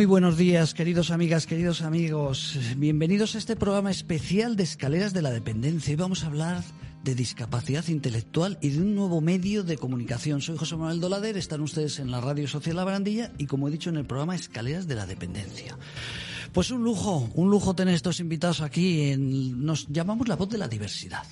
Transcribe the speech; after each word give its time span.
Muy 0.00 0.06
buenos 0.06 0.38
días, 0.38 0.72
queridos 0.72 1.10
amigas, 1.10 1.46
queridos 1.46 1.82
amigos. 1.82 2.58
Bienvenidos 2.78 3.34
a 3.34 3.38
este 3.38 3.54
programa 3.54 3.90
especial 3.90 4.56
de 4.56 4.62
Escaleras 4.62 5.12
de 5.12 5.20
la 5.20 5.30
Dependencia. 5.30 5.90
Hoy 5.90 5.96
vamos 5.96 6.24
a 6.24 6.28
hablar 6.28 6.64
de 7.04 7.14
discapacidad 7.14 7.86
intelectual 7.88 8.56
y 8.62 8.70
de 8.70 8.80
un 8.80 8.94
nuevo 8.94 9.20
medio 9.20 9.62
de 9.62 9.76
comunicación. 9.76 10.40
Soy 10.40 10.56
José 10.56 10.76
Manuel 10.76 11.00
Dolader, 11.00 11.36
están 11.36 11.60
ustedes 11.60 11.98
en 11.98 12.10
la 12.10 12.22
Radio 12.22 12.48
Social 12.48 12.76
La 12.76 12.84
Barandilla 12.84 13.30
y, 13.36 13.44
como 13.44 13.68
he 13.68 13.70
dicho, 13.70 13.90
en 13.90 13.98
el 13.98 14.06
programa 14.06 14.34
Escaleras 14.34 14.88
de 14.88 14.94
la 14.94 15.04
Dependencia. 15.04 15.76
Pues 16.54 16.70
un 16.70 16.82
lujo, 16.82 17.28
un 17.34 17.50
lujo 17.50 17.74
tener 17.74 17.92
estos 17.92 18.20
invitados 18.20 18.62
aquí. 18.62 19.10
En, 19.10 19.66
nos 19.66 19.86
llamamos 19.88 20.28
la 20.28 20.36
voz 20.36 20.48
de 20.48 20.56
la 20.56 20.68
diversidad. 20.68 21.24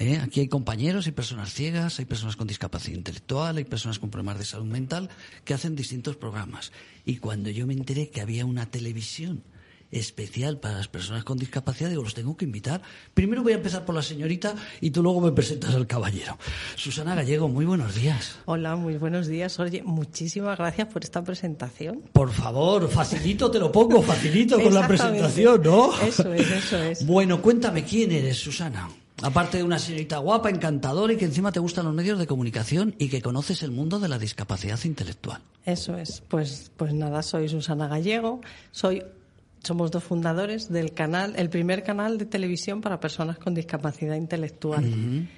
¿Eh? 0.00 0.18
Aquí 0.18 0.40
hay 0.40 0.48
compañeros, 0.48 1.06
hay 1.06 1.12
personas 1.12 1.52
ciegas, 1.52 1.98
hay 1.98 2.06
personas 2.06 2.36
con 2.36 2.48
discapacidad 2.48 2.96
intelectual, 2.96 3.58
hay 3.58 3.64
personas 3.64 3.98
con 3.98 4.10
problemas 4.10 4.38
de 4.38 4.44
salud 4.44 4.66
mental 4.66 5.10
que 5.44 5.54
hacen 5.54 5.76
distintos 5.76 6.16
programas. 6.16 6.72
Y 7.04 7.18
cuando 7.18 7.50
yo 7.50 7.66
me 7.66 7.74
enteré 7.74 8.10
que 8.10 8.20
había 8.20 8.44
una 8.46 8.66
televisión 8.66 9.44
especial 9.92 10.60
para 10.60 10.76
las 10.76 10.88
personas 10.88 11.24
con 11.24 11.36
discapacidad, 11.36 11.90
digo, 11.90 12.02
los 12.02 12.14
tengo 12.14 12.36
que 12.36 12.44
invitar. 12.44 12.80
Primero 13.12 13.42
voy 13.42 13.52
a 13.52 13.56
empezar 13.56 13.84
por 13.84 13.94
la 13.94 14.02
señorita 14.02 14.54
y 14.80 14.90
tú 14.90 15.02
luego 15.02 15.20
me 15.20 15.32
presentas 15.32 15.74
al 15.74 15.86
caballero. 15.86 16.38
Susana 16.76 17.14
Gallego, 17.14 17.48
muy 17.48 17.64
buenos 17.64 17.94
días. 17.96 18.38
Hola, 18.44 18.76
muy 18.76 18.98
buenos 18.98 19.26
días. 19.26 19.58
Oye, 19.58 19.82
muchísimas 19.82 20.56
gracias 20.56 20.88
por 20.88 21.02
esta 21.02 21.24
presentación. 21.24 22.02
Por 22.12 22.30
favor, 22.30 22.88
facilito 22.88 23.50
te 23.50 23.58
lo 23.58 23.72
pongo, 23.72 24.00
facilito 24.00 24.60
con 24.60 24.72
la 24.72 24.86
presentación, 24.86 25.62
¿no? 25.62 26.00
Eso 26.00 26.32
es, 26.32 26.50
eso 26.50 26.78
es. 26.82 27.04
Bueno, 27.04 27.42
cuéntame, 27.42 27.84
¿quién 27.84 28.12
eres, 28.12 28.38
Susana? 28.38 28.88
Aparte 29.22 29.58
de 29.58 29.64
una 29.64 29.78
señorita 29.78 30.18
guapa, 30.18 30.50
encantadora 30.50 31.12
y 31.12 31.16
que 31.16 31.26
encima 31.26 31.52
te 31.52 31.60
gustan 31.60 31.84
los 31.84 31.94
medios 31.94 32.18
de 32.18 32.26
comunicación 32.26 32.94
y 32.98 33.08
que 33.08 33.20
conoces 33.20 33.62
el 33.62 33.70
mundo 33.70 34.00
de 34.00 34.08
la 34.08 34.18
discapacidad 34.18 34.78
intelectual. 34.84 35.42
Eso 35.64 35.96
es. 35.96 36.22
Pues, 36.26 36.72
pues 36.76 36.94
nada, 36.94 37.22
soy 37.22 37.48
Susana 37.48 37.86
Gallego. 37.86 38.40
Soy, 38.70 39.02
somos 39.62 39.90
dos 39.90 40.04
fundadores 40.04 40.70
del 40.70 40.92
canal, 40.92 41.34
el 41.36 41.50
primer 41.50 41.82
canal 41.82 42.18
de 42.18 42.26
televisión 42.26 42.80
para 42.80 42.98
personas 42.98 43.38
con 43.38 43.54
discapacidad 43.54 44.16
intelectual. 44.16 45.28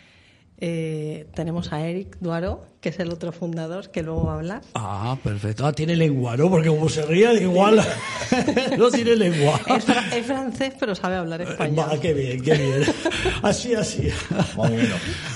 Eh, 0.58 1.26
tenemos 1.34 1.72
a 1.72 1.84
Eric 1.84 2.18
Duaro, 2.20 2.71
que 2.82 2.90
es 2.90 2.98
el 2.98 3.10
otro 3.10 3.32
fundador, 3.32 3.90
que 3.90 4.02
luego 4.02 4.26
va 4.26 4.32
a 4.32 4.36
hablar. 4.36 4.62
Ah, 4.74 5.16
perfecto. 5.24 5.64
Ah, 5.64 5.72
tiene 5.72 5.96
lengua, 5.96 6.36
¿no? 6.36 6.50
Porque 6.50 6.68
como 6.68 6.88
se 6.90 7.06
ría, 7.06 7.32
igual 7.32 7.80
no 8.78 8.90
tiene 8.90 9.16
lengua. 9.16 9.58
Es, 9.68 9.84
fra- 9.84 10.14
es 10.16 10.26
francés, 10.26 10.74
pero 10.78 10.94
sabe 10.94 11.16
hablar 11.16 11.40
español. 11.42 11.86
Va, 11.88 11.98
qué 12.00 12.12
bien, 12.12 12.42
qué 12.42 12.54
bien. 12.54 12.82
Así, 13.42 13.74
así. 13.74 14.08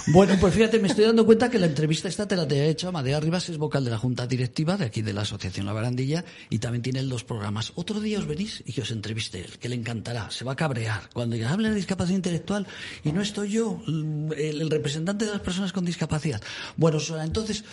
Bueno, 0.09 0.35
pues 0.41 0.55
fíjate, 0.55 0.79
me 0.79 0.89
estoy 0.89 1.05
dando 1.05 1.25
cuenta 1.27 1.51
que 1.51 1.59
la 1.59 1.67
entrevista 1.67 2.09
esta 2.09 2.27
te 2.27 2.37
la 2.37 2.47
te 2.47 2.57
he 2.57 2.69
hecho. 2.69 2.89
Amadea 2.89 3.19
Rivas 3.21 3.49
es 3.49 3.59
vocal 3.59 3.85
de 3.85 3.91
la 3.91 3.99
Junta 3.99 4.27
Directiva 4.27 4.77
de 4.77 4.85
aquí 4.87 5.03
de 5.03 5.13
la 5.13 5.23
Asociación 5.23 5.67
La 5.67 5.73
Barandilla 5.73 6.25
y 6.51 6.59
también 6.59 6.83
tiene 6.83 7.01
él 7.01 7.09
dos 7.09 7.25
programas. 7.25 7.73
Otro 7.75 8.01
día 8.01 8.19
os 8.19 8.27
venís 8.27 8.63
y 8.67 8.73
que 8.73 8.83
os 8.83 8.91
entreviste 8.91 9.41
él, 9.41 9.59
que 9.59 9.69
le 9.69 9.75
encantará, 9.77 10.31
se 10.31 10.45
va 10.45 10.53
a 10.53 10.57
cabrear. 10.57 11.09
Cuando 11.13 11.35
diga, 11.35 11.51
hable 11.51 11.69
de 11.71 11.75
discapacidad 11.75 12.17
intelectual 12.17 12.67
y 13.05 13.13
no 13.13 13.21
estoy 13.23 13.51
yo, 13.51 13.81
el, 13.87 14.33
el 14.37 14.71
representante 14.71 15.25
de 15.25 15.33
las 15.33 15.41
personas 15.41 15.73
con 15.73 15.85
discapacidad. 15.85 16.41
Bueno, 16.77 16.99
Susana, 17.01 17.25
entonces, 17.41 17.65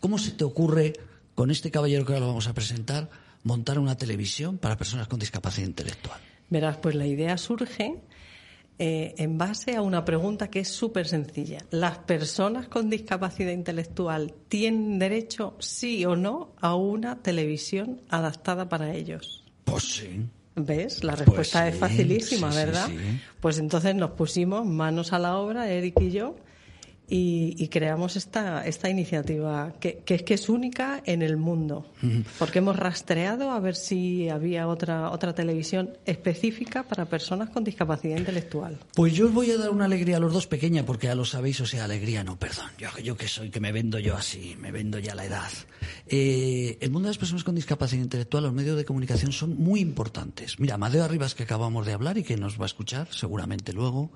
¿cómo 0.00 0.18
se 0.18 0.32
te 0.32 0.44
ocurre, 0.44 0.92
con 1.34 1.50
este 1.50 1.70
caballero 1.70 2.04
que 2.04 2.12
ahora 2.12 2.20
lo 2.20 2.28
vamos 2.28 2.48
a 2.48 2.54
presentar, 2.54 3.10
montar 3.42 3.78
una 3.78 3.96
televisión 3.96 4.58
para 4.58 4.76
personas 4.76 5.08
con 5.08 5.18
discapacidad 5.18 5.66
intelectual? 5.66 6.20
Verás, 6.50 6.76
pues 6.78 6.94
la 6.94 7.06
idea 7.06 7.36
surge 7.38 8.00
eh, 8.78 9.14
en 9.18 9.38
base 9.38 9.76
a 9.76 9.82
una 9.82 10.04
pregunta 10.04 10.48
que 10.48 10.60
es 10.60 10.68
súper 10.68 11.06
sencilla. 11.06 11.58
¿Las 11.70 11.98
personas 11.98 12.66
con 12.68 12.90
discapacidad 12.90 13.52
intelectual 13.52 14.34
tienen 14.48 14.98
derecho, 14.98 15.56
sí 15.60 16.04
o 16.04 16.16
no, 16.16 16.52
a 16.60 16.74
una 16.74 17.22
televisión 17.22 18.00
adaptada 18.08 18.68
para 18.68 18.94
ellos? 18.94 19.44
Pues 19.64 19.84
sí. 19.84 20.26
¿Ves? 20.56 21.02
La 21.02 21.16
respuesta 21.16 21.62
sí, 21.62 21.72
es 21.72 21.78
facilísima, 21.78 22.50
sí, 22.50 22.56
¿verdad? 22.58 22.88
sí. 22.88 22.96
Pues 23.40 23.58
entonces 23.58 23.94
nos 23.94 24.10
pusimos 24.12 24.66
manos 24.66 25.12
a 25.12 25.18
la 25.18 25.36
obra, 25.38 25.68
Eric 25.68 26.00
y 26.00 26.10
yo, 26.10 26.36
y, 27.08 27.54
y 27.58 27.68
creamos 27.68 28.16
esta, 28.16 28.66
esta 28.66 28.88
iniciativa 28.88 29.74
que, 29.78 29.98
que 30.04 30.14
es 30.14 30.22
que 30.22 30.34
es 30.34 30.48
única 30.48 31.02
en 31.04 31.22
el 31.22 31.36
mundo. 31.36 31.86
Porque 32.38 32.58
hemos 32.58 32.76
rastreado 32.76 33.50
a 33.50 33.60
ver 33.60 33.76
si 33.76 34.28
había 34.28 34.68
otra, 34.68 35.10
otra 35.10 35.34
televisión 35.34 35.96
específica 36.06 36.82
para 36.82 37.06
personas 37.06 37.50
con 37.50 37.64
discapacidad 37.64 38.18
intelectual. 38.18 38.78
Pues 38.94 39.14
yo 39.14 39.26
os 39.26 39.32
voy 39.32 39.50
a 39.50 39.58
dar 39.58 39.70
una 39.70 39.84
alegría 39.84 40.16
a 40.16 40.20
los 40.20 40.32
dos 40.32 40.46
pequeña, 40.46 40.84
porque 40.84 41.06
ya 41.06 41.14
lo 41.14 41.24
sabéis, 41.24 41.60
o 41.60 41.66
sea, 41.66 41.84
alegría 41.84 42.24
no, 42.24 42.38
perdón. 42.38 42.70
Yo, 42.78 42.88
yo 43.02 43.16
que 43.16 43.28
soy, 43.28 43.50
que 43.50 43.60
me 43.60 43.72
vendo 43.72 43.98
yo 43.98 44.16
así, 44.16 44.56
me 44.58 44.72
vendo 44.72 44.98
ya 44.98 45.14
la 45.14 45.24
edad. 45.24 45.50
Eh, 46.06 46.78
el 46.80 46.90
mundo 46.90 47.06
de 47.06 47.10
las 47.10 47.18
personas 47.18 47.44
con 47.44 47.54
discapacidad 47.54 48.02
intelectual, 48.02 48.44
los 48.44 48.52
medios 48.52 48.76
de 48.76 48.84
comunicación 48.84 49.32
son 49.32 49.56
muy 49.56 49.80
importantes. 49.80 50.58
Mira, 50.58 50.74
Amadeo 50.74 51.04
Arribas, 51.04 51.34
que 51.34 51.42
acabamos 51.42 51.86
de 51.86 51.92
hablar 51.92 52.18
y 52.18 52.22
que 52.22 52.36
nos 52.36 52.58
va 52.58 52.64
a 52.64 52.66
escuchar 52.66 53.08
seguramente 53.10 53.72
luego, 53.72 54.10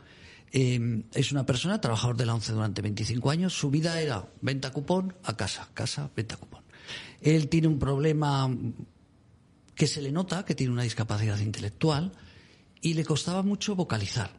eh, 0.52 1.04
es 1.14 1.32
una 1.32 1.44
persona, 1.46 1.80
trabajador 1.80 2.16
de 2.16 2.26
la 2.26 2.34
ONCE 2.34 2.52
durante 2.52 2.82
25 2.82 3.30
años. 3.30 3.52
Su 3.58 3.70
vida 3.70 4.00
era 4.00 4.26
venta 4.40 4.70
cupón 4.72 5.14
a 5.24 5.36
casa, 5.36 5.68
casa, 5.74 6.10
venta 6.16 6.36
cupón. 6.36 6.62
Él 7.20 7.48
tiene 7.48 7.68
un 7.68 7.78
problema 7.78 8.48
que 9.74 9.86
se 9.86 10.02
le 10.02 10.10
nota, 10.12 10.44
que 10.44 10.54
tiene 10.54 10.72
una 10.72 10.82
discapacidad 10.82 11.38
intelectual, 11.38 12.12
y 12.80 12.94
le 12.94 13.04
costaba 13.04 13.42
mucho 13.42 13.74
vocalizar. 13.76 14.30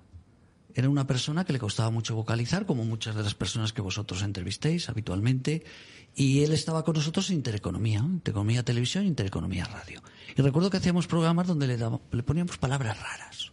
Era 0.74 0.88
una 0.90 1.08
persona 1.08 1.46
que 1.46 1.54
le 1.54 1.60
costaba 1.60 1.90
mucho 1.90 2.16
vocalizar, 2.16 2.66
como 2.66 2.86
muchas 2.86 3.16
de 3.16 3.24
las 3.24 3.36
personas 3.36 3.74
que 3.74 3.82
vosotros 3.82 4.22
entrevistéis 4.22 4.88
habitualmente, 4.90 5.64
y 6.16 6.44
él 6.44 6.52
estaba 6.54 6.84
con 6.84 6.96
nosotros 6.96 7.30
en 7.30 7.38
Intereconomía, 7.38 8.00
Intereconomía 8.00 8.64
Televisión, 8.64 9.06
Intereconomía 9.06 9.66
Radio. 9.66 10.02
Y 10.36 10.42
recuerdo 10.42 10.70
que 10.70 10.78
hacíamos 10.78 11.08
programas 11.08 11.48
donde 11.48 11.68
le, 11.68 11.78
daba- 11.78 12.00
le 12.12 12.24
poníamos 12.24 12.58
palabras 12.58 12.98
raras, 13.00 13.52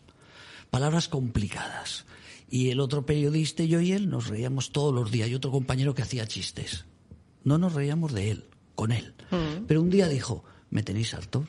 palabras 0.71 1.09
complicadas. 1.09 2.05
Y 2.49 2.71
el 2.71 2.81
otro 2.81 3.05
periodista 3.05 3.65
yo 3.65 3.81
y 3.81 3.93
él 3.93 4.09
nos 4.09 4.29
reíamos 4.29 4.73
todos 4.73 4.95
los 4.95 5.11
días, 5.11 5.29
y 5.29 5.35
otro 5.35 5.51
compañero 5.51 5.95
que 5.95 6.03
hacía 6.03 6.27
chistes. 6.27 6.85
No 7.45 7.59
nos 7.59 7.75
reíamos 7.75 8.13
de 8.13 8.31
él, 8.31 8.45
con 8.75 8.93
él. 8.93 9.15
Pero 9.67 9.83
un 9.83 9.91
día 9.91 10.09
dijo, 10.09 10.45
¿me 10.71 10.83
tenéis 10.83 11.15
harto? 11.15 11.49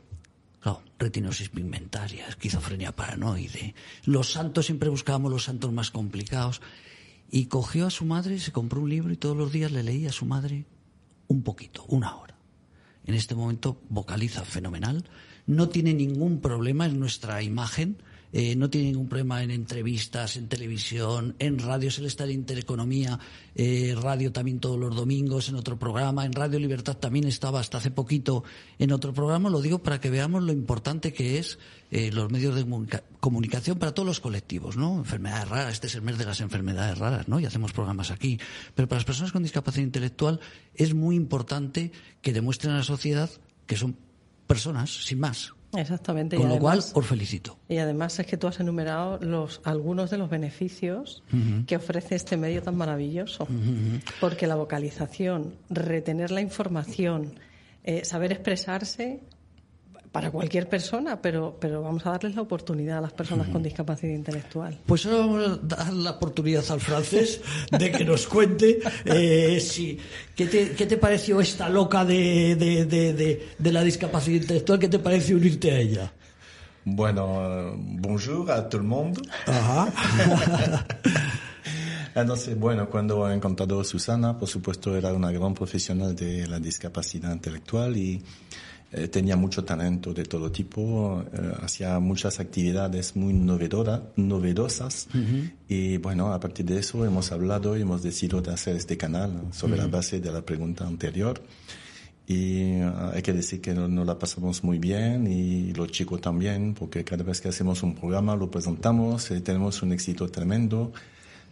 Claro, 0.60 0.82
retinosis 0.98 1.50
pigmentaria, 1.50 2.28
esquizofrenia 2.28 2.96
paranoide. 2.96 3.76
Los 4.06 4.32
santos 4.32 4.66
siempre 4.66 4.90
buscábamos 4.90 5.32
los 5.32 5.44
santos 5.44 5.72
más 5.72 5.92
complicados. 5.92 6.62
Y 7.30 7.46
cogió 7.46 7.88
a 7.88 7.92
su 7.92 8.06
madre, 8.06 8.40
se 8.40 8.52
compró 8.52 8.82
un 8.82 8.90
libro 8.90 9.12
y 9.12 9.18
todos 9.18 9.36
los 9.36 9.52
días 9.52 9.72
le 9.72 9.84
leía 9.84 10.10
a 10.10 10.14
su 10.14 10.26
madre 10.26 10.66
un 11.28 11.44
poquito, 11.44 11.84
una 11.90 12.16
hora. 12.16 12.38
En 13.06 13.16
este 13.16 13.36
momento 13.36 13.82
vocaliza 13.90 14.44
fenomenal, 14.44 15.06
no 15.46 15.70
tiene 15.70 15.94
ningún 15.94 16.42
problema 16.42 16.86
en 16.86 17.00
nuestra 17.00 17.42
imagen, 17.42 18.02
eh, 18.34 18.56
no 18.56 18.70
tiene 18.70 18.88
ningún 18.92 19.08
problema 19.08 19.42
en 19.44 19.52
entrevistas, 19.52 20.38
en 20.38 20.48
televisión, 20.48 21.36
en 21.40 21.60
radio, 21.60 21.90
se 21.92 22.02
le 22.02 22.08
está 22.08 22.26
en 22.26 22.32
Intereconomía, 22.32 23.20
eh, 23.56 23.96
radio 24.00 24.32
también 24.32 24.60
todos 24.60 24.80
los 24.80 24.96
domingos 24.96 25.50
en 25.50 25.56
otro 25.56 25.80
programa, 25.80 26.26
en 26.26 26.34
Radio 26.34 26.60
Libertad 26.60 26.98
también 26.98 27.26
estaba 27.28 27.60
hasta 27.60 27.78
hace 27.78 27.92
poquito 27.92 28.44
en 28.80 28.92
otro 28.92 29.14
programa, 29.14 29.50
lo 29.50 29.62
digo 29.62 29.80
para 29.80 30.00
que 30.00 30.10
veamos 30.10 30.44
lo 30.44 30.52
importante 30.52 31.14
que 31.14 31.40
es 31.40 31.58
eh, 31.90 32.12
los 32.12 32.32
medios 32.32 32.56
de 32.56 32.64
comunica- 32.66 33.04
comunicación 33.20 33.80
para 33.80 33.94
todos 33.94 34.08
los 34.08 34.20
colectivos, 34.20 34.78
¿no? 34.78 34.98
Enfermedades 34.98 35.50
raras, 35.50 35.74
este 35.74 35.88
es 35.88 35.96
el 35.96 36.02
mes 36.02 36.18
de 36.18 36.26
las 36.26 36.42
enfermedades 36.42 36.98
raras, 36.98 37.28
¿no? 37.28 37.40
Y 37.40 37.46
hacemos 37.46 37.72
programas 37.72 38.12
aquí. 38.12 38.40
Pero 38.76 38.88
para 38.88 39.00
las 39.00 39.06
personas 39.06 39.32
con 39.32 39.44
discapacidad 39.44 39.86
intelectual 39.86 40.40
es 40.76 40.94
muy 40.94 41.16
importante 41.16 41.92
que 42.22 42.34
demuestren 42.34 42.74
a 42.74 42.78
la 42.78 42.84
sociedad 42.84 43.30
que 43.66 43.78
son 43.78 43.96
personas, 44.48 45.06
sin 45.06 45.20
más. 45.20 45.54
Exactamente. 45.78 46.36
y 46.36 46.40
Con 46.40 46.50
lo 46.50 46.60
cual, 46.60 46.84
os 46.94 47.06
felicito. 47.06 47.58
Y 47.70 47.78
además 47.78 48.18
es 48.20 48.26
que 48.26 48.36
tú 48.36 48.48
has 48.48 48.60
enumerado 48.60 49.20
los, 49.20 49.62
algunos 49.64 50.10
de 50.10 50.18
los 50.18 50.30
beneficios 50.30 51.24
que 51.68 51.76
ofrece 51.76 52.16
este 52.16 52.36
medio 52.36 52.64
tan 52.64 52.76
maravilloso. 52.76 53.48
Porque 54.20 54.48
la 54.48 54.56
vocalización, 54.56 55.56
retener 55.70 56.32
la 56.32 56.42
información, 56.42 57.40
eh, 57.84 58.04
saber 58.06 58.32
expresarse 58.32 59.22
para 60.18 60.32
cualquier 60.32 60.68
persona, 60.68 61.22
pero, 61.22 61.56
pero 61.60 61.84
vamos 61.84 62.04
a 62.08 62.10
darles 62.10 62.34
la 62.34 62.42
oportunidad 62.42 62.98
a 62.98 63.02
las 63.02 63.14
personas 63.14 63.50
con 63.50 63.62
discapacidad 63.62 64.16
intelectual. 64.16 64.76
Pues 64.84 65.06
ahora 65.06 65.18
vamos 65.20 65.46
a 65.46 65.58
dar 65.76 65.94
la 65.94 66.10
oportunidad 66.10 66.64
al 66.72 66.80
francés 66.80 67.40
de 67.70 67.92
que 67.92 68.04
nos 68.04 68.26
cuente 68.26 68.80
eh, 69.06 69.60
si, 69.60 70.00
¿qué, 70.36 70.48
te, 70.48 70.72
¿qué 70.72 70.88
te 70.88 70.98
pareció 70.98 71.40
esta 71.40 71.70
loca 71.70 72.04
de, 72.04 72.56
de, 72.56 72.86
de, 72.86 73.46
de, 73.60 73.72
la 73.72 73.84
discapacidad 73.84 74.42
intelectual? 74.42 74.80
¿Qué 74.80 74.88
te 74.88 74.98
parece 74.98 75.36
unirte 75.36 75.70
a 75.70 75.78
ella? 75.78 76.12
Bueno, 76.84 77.76
bonjour 77.78 78.50
a 78.50 78.68
todo 78.68 78.82
el 78.82 78.88
mundo. 78.88 79.22
Ajá. 79.46 79.94
Entonces, 82.16 82.58
bueno, 82.58 82.90
cuando 82.90 83.30
he 83.30 83.36
encontrado 83.36 83.82
a 83.82 83.84
Susana, 83.84 84.36
por 84.36 84.50
supuesto, 84.50 84.98
era 84.98 85.14
una 85.14 85.32
gran 85.32 85.54
profesional 85.54 86.16
de 86.16 86.48
la 86.48 86.60
discapacidad 86.60 87.32
intelectual 87.32 87.96
y 87.96 88.24
eh, 88.92 89.10
tenía 89.10 89.36
mucho 89.36 89.66
talento 89.66 90.14
de 90.14 90.24
todo 90.24 90.50
tipo, 90.50 91.22
eh, 91.34 91.54
hacía 91.62 92.00
muchas 92.00 92.40
actividades 92.40 93.16
muy 93.18 93.34
novedosas. 93.34 95.08
Y 95.68 95.98
bueno, 95.98 96.34
a 96.34 96.40
partir 96.40 96.66
de 96.66 96.80
eso 96.80 97.04
hemos 97.06 97.32
hablado 97.34 97.78
y 97.78 97.82
hemos 97.82 98.02
decidido 98.02 98.42
de 98.42 98.54
hacer 98.54 98.78
este 98.78 98.96
canal 98.96 99.42
sobre 99.52 99.78
la 99.78 99.88
base 99.88 100.22
de 100.22 100.32
la 100.32 100.42
pregunta 100.42 100.88
anterior. 100.88 101.42
Y 102.28 102.60
eh, 102.60 102.92
hay 103.14 103.22
que 103.22 103.34
decir 103.34 103.62
que 103.62 103.74
nos 103.74 103.90
no 103.90 104.06
la 104.06 104.20
pasamos 104.20 104.64
muy 104.64 104.80
bien 104.80 105.28
y 105.28 105.74
los 105.74 105.90
chicos 105.92 106.20
también 106.20 106.74
porque 106.74 107.04
cada 107.04 107.24
vez 107.24 107.40
que 107.40 107.48
hacemos 107.48 107.84
un 107.84 107.96
programa 107.96 108.36
lo 108.36 108.52
presentamos 108.52 109.32
y 109.32 109.40
tenemos 109.40 109.82
un 109.82 109.94
éxito 109.94 110.28
tremendo 110.28 110.92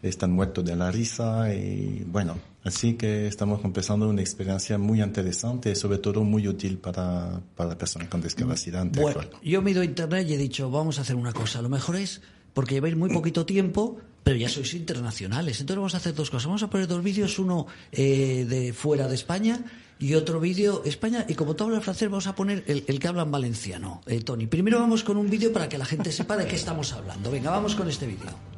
están 0.09 0.31
muertos 0.31 0.63
de 0.65 0.75
la 0.75 0.91
risa 0.91 1.53
y 1.53 2.03
bueno, 2.07 2.37
así 2.63 2.93
que 2.93 3.27
estamos 3.27 3.63
empezando 3.63 4.07
una 4.07 4.21
experiencia 4.21 4.77
muy 4.77 5.01
interesante 5.01 5.71
y 5.71 5.75
sobre 5.75 5.97
todo 5.97 6.23
muy 6.23 6.47
útil 6.47 6.77
para, 6.77 7.41
para 7.55 7.77
personas 7.77 8.07
con 8.09 8.21
discapacidad 8.21 8.85
Bueno, 8.85 9.21
yo 9.43 9.61
me 9.61 9.71
he 9.71 9.73
ido 9.73 9.81
a 9.81 9.85
internet 9.85 10.27
y 10.29 10.33
he 10.33 10.37
dicho, 10.37 10.69
vamos 10.69 10.99
a 10.99 11.01
hacer 11.01 11.15
una 11.15 11.33
cosa, 11.33 11.61
lo 11.61 11.69
mejor 11.69 11.95
es, 11.95 12.21
porque 12.53 12.75
lleváis 12.75 12.95
muy 12.95 13.09
poquito 13.09 13.45
tiempo, 13.45 13.97
pero 14.23 14.37
ya 14.37 14.49
sois 14.49 14.73
internacionales, 14.73 15.59
entonces 15.59 15.77
vamos 15.77 15.93
a 15.93 15.97
hacer 15.97 16.15
dos 16.15 16.29
cosas, 16.29 16.47
vamos 16.47 16.63
a 16.63 16.69
poner 16.69 16.87
dos 16.87 17.03
vídeos, 17.03 17.37
uno 17.39 17.67
eh, 17.91 18.45
de 18.47 18.73
fuera 18.73 19.07
de 19.07 19.15
España 19.15 19.63
y 19.99 20.13
otro 20.15 20.39
vídeo 20.39 20.81
España. 20.85 21.25
Y 21.27 21.35
como 21.35 21.55
tú 21.55 21.65
hablas 21.65 21.83
francés, 21.83 22.09
vamos 22.09 22.27
a 22.27 22.35
poner 22.35 22.63
el, 22.67 22.83
el 22.87 22.99
que 22.99 23.07
habla 23.07 23.23
en 23.23 23.31
valenciano, 23.31 24.01
eh, 24.07 24.21
Tony. 24.21 24.47
Primero 24.47 24.79
vamos 24.79 25.03
con 25.03 25.17
un 25.17 25.29
vídeo 25.29 25.53
para 25.53 25.69
que 25.69 25.77
la 25.77 25.85
gente 25.85 26.11
sepa 26.11 26.37
de 26.37 26.47
qué 26.47 26.55
estamos 26.55 26.91
hablando. 26.93 27.31
Venga, 27.31 27.51
vamos 27.51 27.75
con 27.75 27.87
este 27.87 28.07
vídeo. 28.07 28.54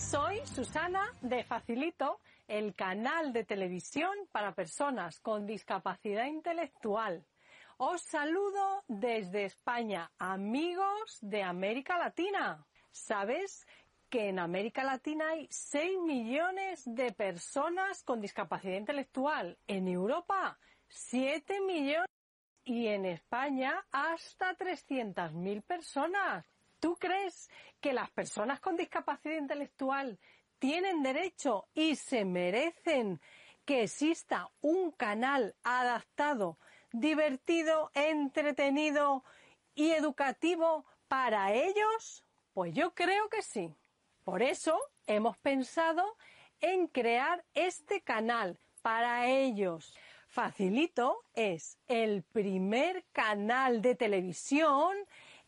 Soy 0.00 0.40
Susana 0.46 1.14
de 1.20 1.44
Facilito, 1.44 2.20
el 2.48 2.74
canal 2.74 3.32
de 3.32 3.44
televisión 3.44 4.10
para 4.32 4.54
personas 4.54 5.20
con 5.20 5.46
discapacidad 5.46 6.26
intelectual. 6.26 7.24
Os 7.76 8.00
saludo 8.00 8.82
desde 8.88 9.44
España, 9.44 10.10
amigos 10.18 11.18
de 11.20 11.42
América 11.42 11.98
Latina. 11.98 12.66
¿Sabes 12.90 13.66
que 14.08 14.30
en 14.30 14.38
América 14.38 14.82
Latina 14.82 15.28
hay 15.28 15.46
6 15.50 16.00
millones 16.00 16.82
de 16.86 17.12
personas 17.12 18.02
con 18.02 18.20
discapacidad 18.20 18.78
intelectual? 18.78 19.58
En 19.68 19.86
Europa, 19.86 20.58
7 20.88 21.60
millones. 21.60 22.08
Y 22.64 22.88
en 22.88 23.04
España, 23.04 23.86
hasta 23.92 24.56
300.000 24.56 25.62
personas. 25.62 26.49
¿Tú 26.80 26.96
crees 26.96 27.50
que 27.80 27.92
las 27.92 28.10
personas 28.10 28.58
con 28.58 28.76
discapacidad 28.76 29.36
intelectual 29.36 30.18
tienen 30.58 31.02
derecho 31.02 31.68
y 31.74 31.94
se 31.96 32.24
merecen 32.24 33.20
que 33.66 33.82
exista 33.82 34.50
un 34.62 34.90
canal 34.90 35.54
adaptado, 35.62 36.58
divertido, 36.90 37.90
entretenido 37.94 39.24
y 39.74 39.90
educativo 39.90 40.86
para 41.06 41.52
ellos? 41.52 42.24
Pues 42.54 42.74
yo 42.74 42.94
creo 42.94 43.28
que 43.28 43.42
sí. 43.42 43.74
Por 44.24 44.42
eso 44.42 44.80
hemos 45.06 45.36
pensado 45.38 46.16
en 46.60 46.86
crear 46.86 47.44
este 47.54 48.00
canal 48.00 48.58
para 48.80 49.26
ellos. 49.26 49.94
Facilito 50.28 51.24
es 51.34 51.78
el 51.88 52.22
primer 52.22 53.04
canal 53.12 53.82
de 53.82 53.96
televisión 53.96 54.96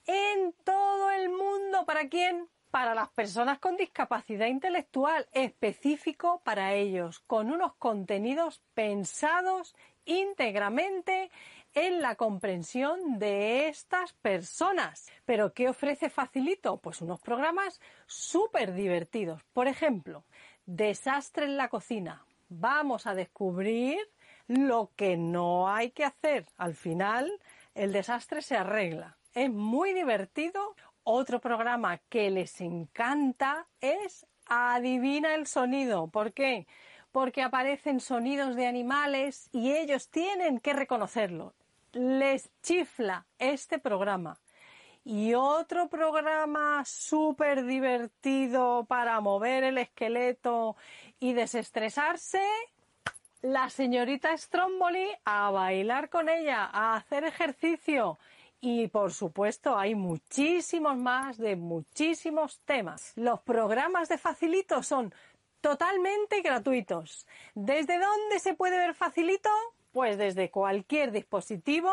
en 0.07 0.53
todo 0.65 1.11
el 1.11 1.29
mundo. 1.29 1.85
¿Para 1.87 2.09
quién? 2.09 2.49
Para 2.71 2.95
las 2.95 3.11
personas 3.11 3.59
con 3.59 3.77
discapacidad 3.77 4.47
intelectual, 4.47 5.29
específico 5.33 6.41
para 6.45 6.75
ellos, 6.75 7.21
con 7.21 7.53
unos 7.53 7.75
contenidos 7.75 8.63
pensados 8.75 9.75
íntegramente 10.05 11.31
en 11.75 12.03
la 12.03 12.17
comprensión 12.17 13.19
de 13.19 13.69
estas 13.69 14.15
personas. 14.15 15.11
¿Pero 15.25 15.53
qué 15.53 15.69
ofrece 15.69 16.11
Facilito? 16.11 16.79
Pues 16.79 17.01
unos 17.01 17.21
programas 17.21 17.81
súper 18.07 18.75
divertidos. 18.75 19.43
Por 19.53 19.69
ejemplo, 19.69 20.25
Desastre 20.67 21.47
en 21.47 21.57
la 21.57 21.69
cocina. 21.69 22.25
Vamos 22.49 23.07
a 23.07 23.15
descubrir 23.15 23.99
lo 24.47 24.93
que 24.95 25.17
no 25.17 25.69
hay 25.69 25.91
que 25.91 26.05
hacer. 26.05 26.47
Al 26.57 26.75
final, 26.75 27.33
el 27.75 27.93
desastre 27.93 28.43
se 28.43 28.57
arregla 28.57 29.17
es 29.34 29.50
muy 29.50 29.93
divertido. 29.93 30.75
Otro 31.05 31.40
programa 31.40 31.99
que 32.08 32.31
les 32.31 32.61
encanta 32.61 33.67
es 33.81 34.26
Adivina 34.46 35.34
el 35.34 35.46
sonido. 35.46 36.08
¿Por 36.08 36.32
qué? 36.32 36.67
Porque 37.11 37.43
aparecen 37.43 38.00
sonidos 38.00 38.56
de 38.56 38.67
animales 38.67 39.49
y 39.52 39.73
ellos 39.73 40.08
tienen 40.08 40.61
que 40.61 40.73
reconocerlo. 40.73 41.55
Les 41.93 42.50
chifla 42.62 43.26
este 43.38 43.79
programa. 43.79 44.38
Y 45.05 45.34
otro 45.34 45.88
programa 45.88 46.84
súper 46.84 47.64
divertido 47.64 48.84
para 48.84 49.20
mover 49.20 49.64
el 49.64 49.79
esqueleto 49.79 50.76
y 51.19 51.32
desestresarse, 51.32 52.43
la 53.43 53.69
señorita 53.69 54.37
Stromboli 54.37 55.08
a 55.25 55.50
bailar 55.50 56.08
con 56.08 56.29
ella, 56.29 56.70
a 56.73 56.94
hacer 56.94 57.25
ejercicio. 57.25 58.19
Y 58.64 58.87
por 58.87 59.12
supuesto 59.12 59.76
hay 59.76 59.97
muchísimos 59.97 60.97
más 60.97 61.37
de 61.37 61.56
muchísimos 61.56 62.61
temas. 62.61 63.12
Los 63.17 63.41
programas 63.41 64.09
de 64.09 64.19
Facilito 64.19 64.85
son 64.85 65.12
totalmente 65.61 66.43
gratuitos. 66.43 67.26
¿Desde 67.56 67.99
dónde 67.99 68.38
se 68.38 68.55
puede 68.55 68.79
ver 68.79 68.94
Facilito? 68.94 69.50
Pues 69.91 70.17
desde 70.17 70.53
cualquier 70.53 71.11
dispositivo 71.11 71.93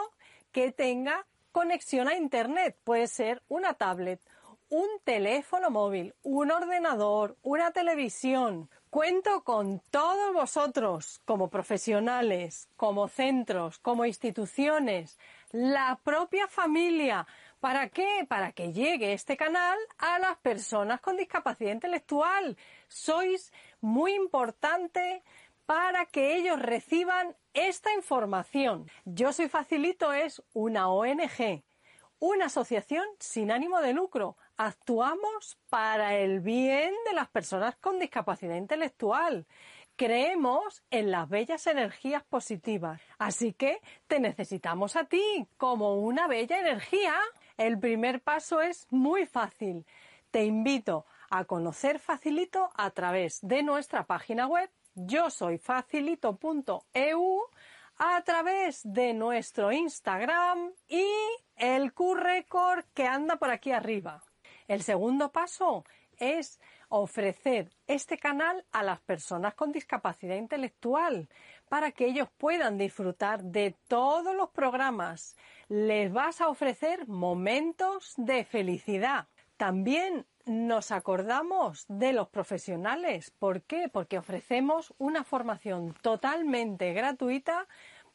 que 0.51 0.71
tenga 0.71 1.25
conexión 1.51 2.07
a 2.07 2.15
Internet. 2.15 2.77
Puede 2.83 3.07
ser 3.07 3.41
una 3.47 3.73
tablet, 3.73 4.21
un 4.69 4.87
teléfono 5.03 5.71
móvil, 5.71 6.13
un 6.21 6.51
ordenador, 6.51 7.35
una 7.41 7.71
televisión. 7.71 8.69
Cuento 8.91 9.43
con 9.43 9.81
todos 9.89 10.33
vosotros 10.35 11.19
como 11.25 11.49
profesionales, 11.49 12.69
como 12.75 13.07
centros, 13.07 13.79
como 13.79 14.05
instituciones 14.05 15.17
la 15.51 15.99
propia 16.03 16.47
familia. 16.47 17.25
¿Para 17.59 17.89
qué? 17.89 18.25
Para 18.27 18.51
que 18.51 18.71
llegue 18.71 19.13
este 19.13 19.35
canal 19.35 19.77
a 19.97 20.19
las 20.19 20.37
personas 20.37 21.01
con 21.01 21.17
discapacidad 21.17 21.73
intelectual. 21.73 22.57
Sois 22.87 23.51
muy 23.81 24.13
importante 24.13 25.23
para 25.65 26.05
que 26.05 26.35
ellos 26.35 26.59
reciban 26.59 27.35
esta 27.53 27.93
información. 27.93 28.89
Yo 29.05 29.33
soy 29.33 29.49
Facilito 29.49 30.13
es 30.13 30.41
una 30.53 30.89
ONG, 30.89 31.63
una 32.19 32.45
asociación 32.45 33.05
sin 33.19 33.51
ánimo 33.51 33.81
de 33.81 33.93
lucro. 33.93 34.37
Actuamos 34.57 35.57
para 35.69 36.15
el 36.15 36.39
bien 36.39 36.93
de 37.05 37.13
las 37.13 37.29
personas 37.29 37.75
con 37.77 37.99
discapacidad 37.99 38.55
intelectual. 38.55 39.45
Creemos 39.99 40.81
en 40.91 41.11
las 41.11 41.27
bellas 41.27 41.67
energías 41.67 42.23
positivas. 42.23 43.01
Así 43.17 43.51
que 43.51 43.81
te 44.07 44.21
necesitamos 44.21 44.95
a 44.95 45.03
ti 45.03 45.45
como 45.57 45.95
una 45.95 46.25
bella 46.25 46.57
energía. 46.57 47.13
El 47.57 47.77
primer 47.77 48.21
paso 48.21 48.61
es 48.61 48.87
muy 48.91 49.25
fácil. 49.25 49.85
Te 50.31 50.45
invito 50.45 51.05
a 51.29 51.43
conocer 51.43 51.99
Facilito 51.99 52.69
a 52.75 52.91
través 52.91 53.39
de 53.41 53.61
nuestra 53.61 54.05
página 54.05 54.47
web 54.47 54.69
yo 54.95 55.29
soy 55.29 55.57
facilito.eu 55.57 57.41
a 57.97 58.21
través 58.21 58.81
de 58.85 59.13
nuestro 59.13 59.73
Instagram 59.73 60.71
y 60.87 61.05
el 61.57 61.93
Q-Record 61.93 62.85
que 62.93 63.05
anda 63.05 63.35
por 63.35 63.49
aquí 63.49 63.73
arriba. 63.73 64.23
El 64.69 64.81
segundo 64.81 65.33
paso 65.33 65.83
es 66.19 66.59
ofrecer 66.89 67.69
este 67.87 68.17
canal 68.17 68.65
a 68.71 68.83
las 68.83 68.99
personas 68.99 69.53
con 69.53 69.71
discapacidad 69.71 70.35
intelectual 70.35 71.29
para 71.69 71.91
que 71.91 72.07
ellos 72.07 72.27
puedan 72.37 72.77
disfrutar 72.77 73.43
de 73.43 73.75
todos 73.87 74.35
los 74.35 74.49
programas. 74.49 75.37
Les 75.67 76.11
vas 76.11 76.41
a 76.41 76.49
ofrecer 76.49 77.07
momentos 77.07 78.13
de 78.17 78.43
felicidad. 78.43 79.27
También 79.57 80.25
nos 80.45 80.91
acordamos 80.91 81.85
de 81.87 82.11
los 82.11 82.27
profesionales. 82.29 83.31
¿Por 83.37 83.61
qué? 83.61 83.87
Porque 83.87 84.17
ofrecemos 84.17 84.93
una 84.97 85.23
formación 85.23 85.93
totalmente 86.01 86.93
gratuita 86.93 87.67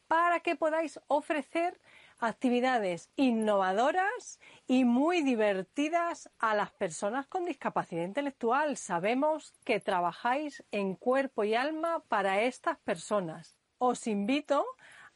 para 0.08 0.40
que 0.40 0.56
podáis 0.56 1.00
ofrecer 1.06 1.80
actividades 2.18 3.10
innovadoras 3.16 4.40
y 4.66 4.84
muy 4.84 5.22
divertidas 5.22 6.30
a 6.38 6.54
las 6.54 6.70
personas 6.70 7.26
con 7.26 7.44
discapacidad 7.44 8.04
intelectual. 8.04 8.76
Sabemos 8.76 9.52
que 9.64 9.80
trabajáis 9.80 10.64
en 10.70 10.94
cuerpo 10.94 11.44
y 11.44 11.54
alma 11.54 12.02
para 12.08 12.42
estas 12.42 12.78
personas. 12.78 13.58
Os 13.78 14.06
invito 14.06 14.64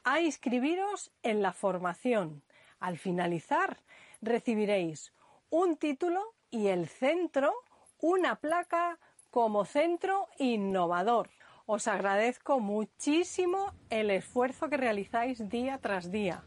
a 0.04 0.20
inscribiros 0.20 1.12
en 1.22 1.42
la 1.42 1.52
formación. 1.52 2.42
Al 2.80 2.98
finalizar, 2.98 3.78
recibiréis 4.20 5.12
un 5.50 5.76
título 5.76 6.34
y 6.50 6.68
el 6.68 6.88
centro 6.88 7.52
una 8.00 8.36
placa 8.36 8.98
como 9.30 9.64
centro 9.64 10.28
innovador. 10.38 11.30
Os 11.66 11.86
agradezco 11.86 12.60
muchísimo 12.60 13.72
el 13.90 14.10
esfuerzo 14.10 14.68
que 14.68 14.76
realizáis 14.76 15.48
día 15.48 15.78
tras 15.78 16.10
día. 16.10 16.42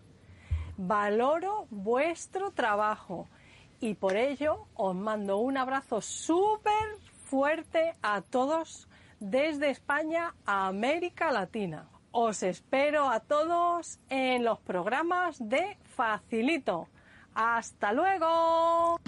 Valoro 0.84 1.68
vuestro 1.70 2.50
trabajo 2.50 3.30
y 3.80 3.94
por 3.94 4.18
ello 4.18 4.66
os 4.74 4.96
mando 4.96 5.38
un 5.38 5.56
abrazo 5.56 6.02
súper 6.02 6.98
fuerte 7.24 7.94
a 8.02 8.22
todos 8.22 8.88
desde 9.20 9.70
España 9.70 10.34
a 10.44 10.66
América 10.66 11.32
Latina. 11.32 11.88
Os 12.10 12.42
espero 12.42 13.12
a 13.12 13.20
todos 13.20 14.00
en 14.10 14.44
los 14.44 14.58
programas 14.58 15.38
de 15.38 15.78
Facilito. 15.96 16.88
Hasta 17.36 17.94
luego. 17.94 19.00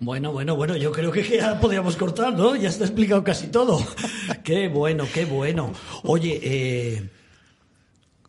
Bueno, 0.00 0.32
bueno, 0.32 0.56
bueno, 0.56 0.76
yo 0.76 0.90
creo 0.90 1.12
que 1.12 1.22
ya 1.22 1.60
podríamos 1.60 1.96
cortar, 1.96 2.32
¿no? 2.32 2.56
Ya 2.56 2.68
está 2.68 2.82
explicado 2.82 3.22
casi 3.22 3.46
todo. 3.46 3.78
qué 4.42 4.66
bueno, 4.66 5.04
qué 5.14 5.24
bueno. 5.24 5.70
Oye, 6.02 6.40
eh, 6.42 7.10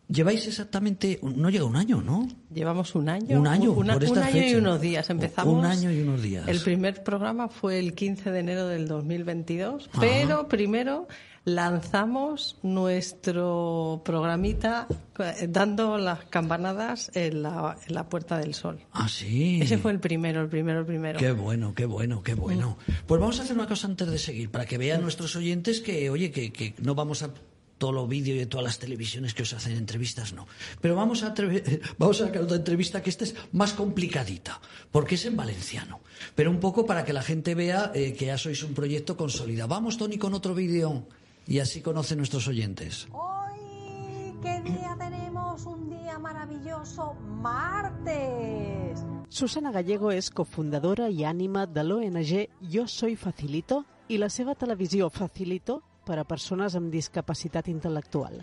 lleváis 0.08 0.46
exactamente, 0.46 1.20
no 1.22 1.50
llega 1.50 1.64
un 1.64 1.76
año, 1.76 2.00
¿no? 2.02 2.26
Llevamos 2.52 2.94
un 2.94 3.08
año. 3.08 3.38
Un 3.40 3.46
año, 3.46 3.72
una- 3.72 3.94
por 3.94 4.04
un 4.04 4.18
año 4.18 4.42
y 4.46 4.54
unos 4.54 4.80
días. 4.80 5.08
Empezamos. 5.10 5.54
Un 5.54 5.64
año 5.64 5.90
y 5.92 6.00
unos 6.00 6.22
días. 6.22 6.48
El 6.48 6.60
primer 6.60 7.02
programa 7.04 7.48
fue 7.48 7.78
el 7.78 7.94
15 7.94 8.30
de 8.30 8.38
enero 8.40 8.66
del 8.66 8.88
2022, 8.88 9.88
Ajá. 9.92 10.00
pero 10.00 10.48
primero 10.48 11.06
lanzamos 11.44 12.58
nuestro 12.62 14.02
programita 14.04 14.86
eh, 15.18 15.46
dando 15.48 15.98
las 15.98 16.24
campanadas 16.26 17.10
en 17.14 17.42
la, 17.42 17.76
en 17.86 17.94
la 17.94 18.08
Puerta 18.08 18.38
del 18.38 18.54
Sol. 18.54 18.80
Ah, 18.92 19.08
sí. 19.08 19.58
Ese 19.62 19.78
fue 19.78 19.92
el 19.92 19.98
primero, 20.00 20.42
el 20.42 20.48
primero, 20.48 20.80
el 20.80 20.86
primero. 20.86 21.18
Qué 21.18 21.32
bueno, 21.32 21.74
qué 21.74 21.86
bueno, 21.86 22.22
qué 22.22 22.34
bueno. 22.34 22.76
Pues 23.06 23.20
vamos 23.20 23.40
a 23.40 23.42
hacer 23.42 23.56
una 23.56 23.66
cosa 23.66 23.86
antes 23.86 24.08
de 24.10 24.18
seguir, 24.18 24.50
para 24.50 24.66
que 24.66 24.78
vean 24.78 25.00
nuestros 25.02 25.34
oyentes 25.36 25.80
que, 25.80 26.10
oye, 26.10 26.30
que, 26.30 26.52
que 26.52 26.74
no 26.82 26.94
vamos 26.94 27.22
a 27.22 27.30
todos 27.78 27.94
los 27.94 28.08
vídeos 28.08 28.36
y 28.36 28.40
de 28.40 28.46
todas 28.46 28.64
las 28.64 28.78
televisiones 28.78 29.34
que 29.34 29.42
os 29.42 29.52
hacen 29.52 29.76
entrevistas, 29.76 30.32
no. 30.32 30.46
Pero 30.80 30.96
vamos 30.96 31.22
a, 31.22 31.34
vamos 31.98 32.20
a 32.20 32.26
sacar 32.26 32.42
otra 32.42 32.56
entrevista 32.56 33.02
que 33.02 33.10
esta 33.10 33.24
es 33.24 33.34
más 33.52 33.72
complicadita, 33.72 34.60
porque 34.90 35.14
es 35.14 35.24
en 35.24 35.36
valenciano. 35.36 36.00
Pero 36.34 36.50
un 36.50 36.60
poco 36.60 36.84
para 36.84 37.04
que 37.04 37.12
la 37.12 37.22
gente 37.22 37.54
vea 37.54 37.92
eh, 37.94 38.12
que 38.12 38.26
ya 38.26 38.38
sois 38.38 38.62
un 38.62 38.74
proyecto 38.74 39.16
consolidado. 39.16 39.68
Vamos, 39.68 39.96
Tony, 39.96 40.18
con 40.18 40.34
otro 40.34 40.54
vídeo 40.54 41.06
y 41.46 41.60
así 41.60 41.80
conocen 41.80 42.18
nuestros 42.18 42.46
oyentes. 42.48 43.08
Hoy, 43.12 44.34
¿qué 44.42 44.60
día 44.62 44.96
tenemos? 44.98 45.64
Un 45.64 45.88
día 45.88 46.18
maravilloso, 46.18 47.14
martes. 47.14 48.98
Susana 49.30 49.70
Gallego 49.70 50.10
és 50.10 50.30
cofundadora 50.32 51.10
i 51.12 51.20
ànima 51.28 51.66
de 51.68 51.84
l'ONG 51.84 52.48
Jo 52.72 52.86
Soy 52.88 53.14
Facilito 53.14 53.82
i 54.08 54.16
la 54.16 54.30
seva 54.32 54.54
televisió 54.56 55.10
Facilito 55.12 55.82
per 56.08 56.22
a 56.22 56.24
persones 56.24 56.72
amb 56.78 56.88
discapacitat 56.88 57.68
intel·lectual. 57.68 58.40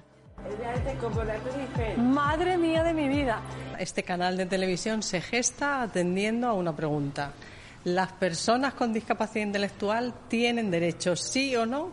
Madre 1.98 2.58
mía 2.62 2.84
de 2.84 2.94
mi 2.94 3.08
vida. 3.08 3.42
Este 3.80 4.04
canal 4.04 4.38
de 4.38 4.46
televisión 4.46 5.02
se 5.02 5.22
gesta 5.22 5.82
atendiendo 5.82 6.48
a 6.48 6.54
una 6.54 6.76
pregunta. 6.76 7.32
¿Las 7.86 8.12
personas 8.14 8.74
con 8.74 8.94
discapacidad 8.94 9.46
intelectual 9.46 10.14
tienen 10.28 10.70
derecho, 10.70 11.16
sí 11.16 11.56
o 11.56 11.66
no, 11.66 11.92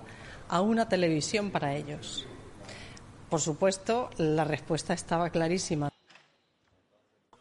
a 0.48 0.60
una 0.60 0.88
televisión 0.88 1.50
para 1.50 1.74
ellos? 1.74 2.26
Por 3.30 3.40
supuesto, 3.40 4.10
la 4.18 4.44
respuesta 4.44 4.92
estaba 4.92 5.30
clarísima. 5.30 5.91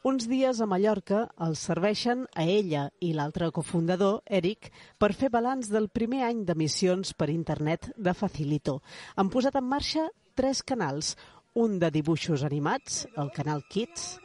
Uns 0.03 0.25
dies 0.25 0.57
a 0.57 0.65
Mallorca 0.65 1.27
els 1.45 1.61
serveixen 1.61 2.23
a 2.33 2.41
ella 2.49 2.87
i 3.05 3.11
l'altre 3.13 3.51
cofundador, 3.53 4.23
Eric, 4.25 4.71
per 4.97 5.11
fer 5.13 5.29
balanç 5.29 5.69
del 5.69 5.91
primer 5.93 6.23
any 6.25 6.39
d'emissions 6.47 7.13
per 7.13 7.27
internet 7.29 7.91
de 7.97 8.15
Facilito. 8.17 8.79
Han 9.13 9.29
posat 9.29 9.59
en 9.61 9.67
marxa 9.69 10.07
tres 10.33 10.63
canals, 10.65 11.13
un 11.53 11.77
de 11.77 11.91
dibuixos 11.93 12.41
animats, 12.41 13.05
el 13.15 13.29
canal 13.35 13.61
Kids, 13.69 14.17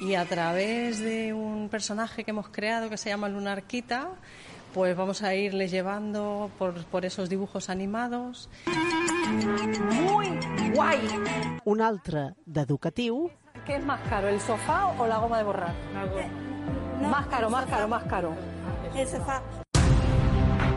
Y 0.00 0.14
a 0.14 0.24
través 0.24 1.00
de 1.00 1.34
un 1.34 1.68
personaje 1.68 2.24
que 2.24 2.30
hemos 2.30 2.48
creado 2.48 2.88
que 2.88 2.96
se 2.96 3.10
llama 3.10 3.28
Lunarquita, 3.28 4.08
pues 4.72 4.96
vamos 4.96 5.22
a 5.22 5.34
irle 5.34 5.68
llevando 5.68 6.50
por, 6.58 6.82
por 6.86 7.04
esos 7.04 7.28
dibujos 7.28 7.68
animados. 7.68 8.48
Muy 9.92 10.28
guay. 10.74 10.98
un 11.64 11.82
altre 11.82 12.34
d'educatiu 12.46 13.30
¿Qué 13.70 13.76
es 13.76 13.84
más 13.84 14.00
caro, 14.08 14.26
el 14.26 14.40
sofá 14.40 14.88
o 14.98 15.06
la 15.06 15.18
goma 15.18 15.38
de 15.38 15.44
borrar? 15.44 15.72
más 17.08 17.26
caro, 17.28 17.48
más 17.50 17.66
caro, 17.66 17.86
más 17.86 18.02
caro. 18.02 18.34
El 18.96 19.06
sofá. 19.06 19.44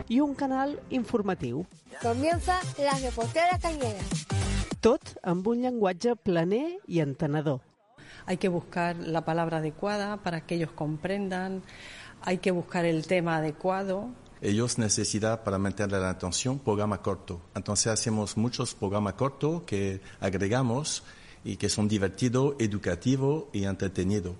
i 0.08 0.20
un 0.20 0.36
canal 0.36 0.80
informatiu. 0.92 1.66
Comienza 2.04 2.62
la 2.78 2.94
reportera 3.00 3.58
cañera. 3.58 3.98
Tot 4.80 5.18
amb 5.24 5.48
un 5.48 5.64
llenguatge 5.64 6.16
planer 6.16 6.78
i 6.86 7.00
entenedor. 7.00 7.62
Hay 8.28 8.38
que 8.38 8.48
buscar 8.48 8.96
la 8.98 9.26
palabra 9.26 9.58
adecuada 9.58 10.18
para 10.18 10.46
que 10.46 10.54
ellos 10.54 10.70
comprendan, 10.70 11.64
hay 12.22 12.38
que 12.38 12.52
buscar 12.52 12.86
el 12.86 13.08
tema 13.08 13.38
adecuado. 13.38 14.10
Ellos 14.40 14.78
necesitan 14.78 15.40
para 15.44 15.58
mantener 15.58 16.00
la 16.00 16.12
atención 16.12 16.60
programa 16.60 17.02
corto. 17.02 17.42
Entonces 17.56 17.88
hacemos 17.88 18.38
muchos 18.38 18.76
programas 18.76 19.14
cortos 19.14 19.64
que 19.64 20.00
agregamos 20.20 21.04
y 21.44 21.58
que 21.58 21.70
son 21.70 21.88
divertidos, 21.88 22.56
educativos 22.60 23.46
y 23.54 23.66
entretenidos. 23.66 24.36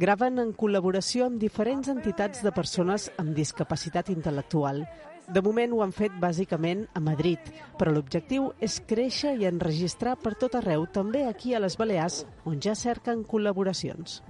Graven 0.00 0.38
en 0.38 0.52
col·laboració 0.56 1.26
amb 1.26 1.40
diferents 1.42 1.90
entitats 1.90 2.44
de 2.46 2.52
persones 2.56 3.10
amb 3.20 3.34
discapacitat 3.36 4.08
intel·lectual. 4.08 4.84
De 5.28 5.42
moment 5.44 5.74
ho 5.74 5.82
han 5.84 5.92
fet 5.92 6.14
bàsicament 6.22 6.86
a 6.94 7.02
Madrid, 7.04 7.50
però 7.76 7.92
l'objectiu 7.92 8.48
és 8.62 8.78
créixer 8.86 9.34
i 9.38 9.48
enregistrar 9.50 10.16
per 10.22 10.36
tot 10.40 10.56
arreu, 10.56 10.86
també 10.86 11.26
aquí 11.26 11.54
a 11.54 11.60
les 11.60 11.76
Balears, 11.76 12.24
on 12.46 12.62
ja 12.62 12.74
cerquen 12.78 13.26
col·laboracions. 13.26 14.22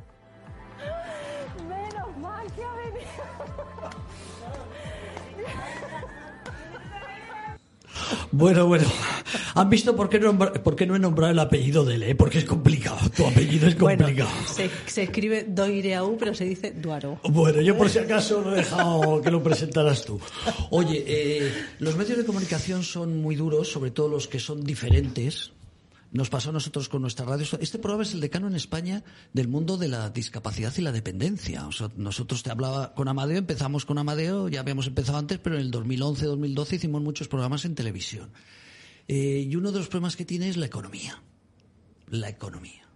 Bueno, 8.32 8.66
bueno. 8.66 8.86
¿Han 9.54 9.68
visto 9.70 9.94
por 9.96 10.08
qué 10.08 10.18
no, 10.20 10.38
por 10.38 10.76
qué 10.76 10.86
no 10.86 10.96
he 10.96 10.98
nombrado 10.98 11.32
el 11.32 11.38
apellido 11.38 11.84
de 11.84 11.94
él? 11.96 12.02
eh? 12.04 12.14
Porque 12.14 12.38
es 12.38 12.44
complicado. 12.44 12.98
Tu 13.16 13.26
apellido 13.26 13.68
es 13.68 13.78
Bueno, 13.78 14.04
complicado. 14.04 14.30
se, 14.46 14.70
se 14.86 15.02
escribe 15.04 15.44
Doireau, 15.48 16.16
pero 16.18 16.34
se 16.34 16.44
dice 16.44 16.70
Duaro. 16.72 17.18
Bueno, 17.24 17.60
yo 17.60 17.76
por 17.76 17.88
si 17.90 17.98
acaso 17.98 18.40
lo 18.42 18.52
he 18.52 18.56
dejado 18.58 19.20
que 19.22 19.30
lo 19.30 19.42
presentaras 19.42 20.04
tú. 20.04 20.20
Oye, 20.70 21.04
eh, 21.06 21.52
los 21.78 21.96
medios 21.96 22.18
de 22.18 22.24
comunicación 22.24 22.82
son 22.82 23.20
muy 23.20 23.34
duros, 23.36 23.68
sobre 23.70 23.90
todo 23.90 24.08
los 24.08 24.28
que 24.28 24.38
son 24.38 24.62
diferentes. 24.64 25.52
Nos 26.12 26.28
pasó 26.28 26.50
a 26.50 26.52
nosotros 26.52 26.88
con 26.88 27.02
nuestra 27.02 27.24
radio. 27.24 27.46
Este 27.60 27.78
programa 27.78 28.02
es 28.02 28.14
el 28.14 28.20
decano 28.20 28.48
en 28.48 28.56
España 28.56 29.04
del 29.32 29.46
mundo 29.46 29.76
de 29.76 29.86
la 29.86 30.10
discapacidad 30.10 30.72
y 30.76 30.82
la 30.82 30.90
dependencia. 30.90 31.68
Nosotros 31.96 32.42
te 32.42 32.50
hablaba 32.50 32.94
con 32.94 33.06
Amadeo, 33.06 33.38
empezamos 33.38 33.86
con 33.86 33.96
Amadeo, 33.96 34.48
ya 34.48 34.60
habíamos 34.60 34.88
empezado 34.88 35.18
antes, 35.18 35.38
pero 35.38 35.56
en 35.56 35.62
el 35.62 35.70
2011-2012 35.70 36.72
hicimos 36.74 37.02
muchos 37.02 37.28
programas 37.28 37.64
en 37.64 37.76
televisión. 37.76 38.32
Eh, 39.06 39.46
y 39.48 39.54
uno 39.54 39.70
de 39.70 39.78
los 39.78 39.88
problemas 39.88 40.16
que 40.16 40.24
tiene 40.24 40.48
es 40.48 40.56
la 40.56 40.66
economía. 40.66 41.22
La 42.08 42.28
economía. 42.28 42.88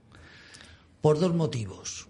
Por 1.01 1.21
dos 1.21 1.35
motivos. 1.35 2.09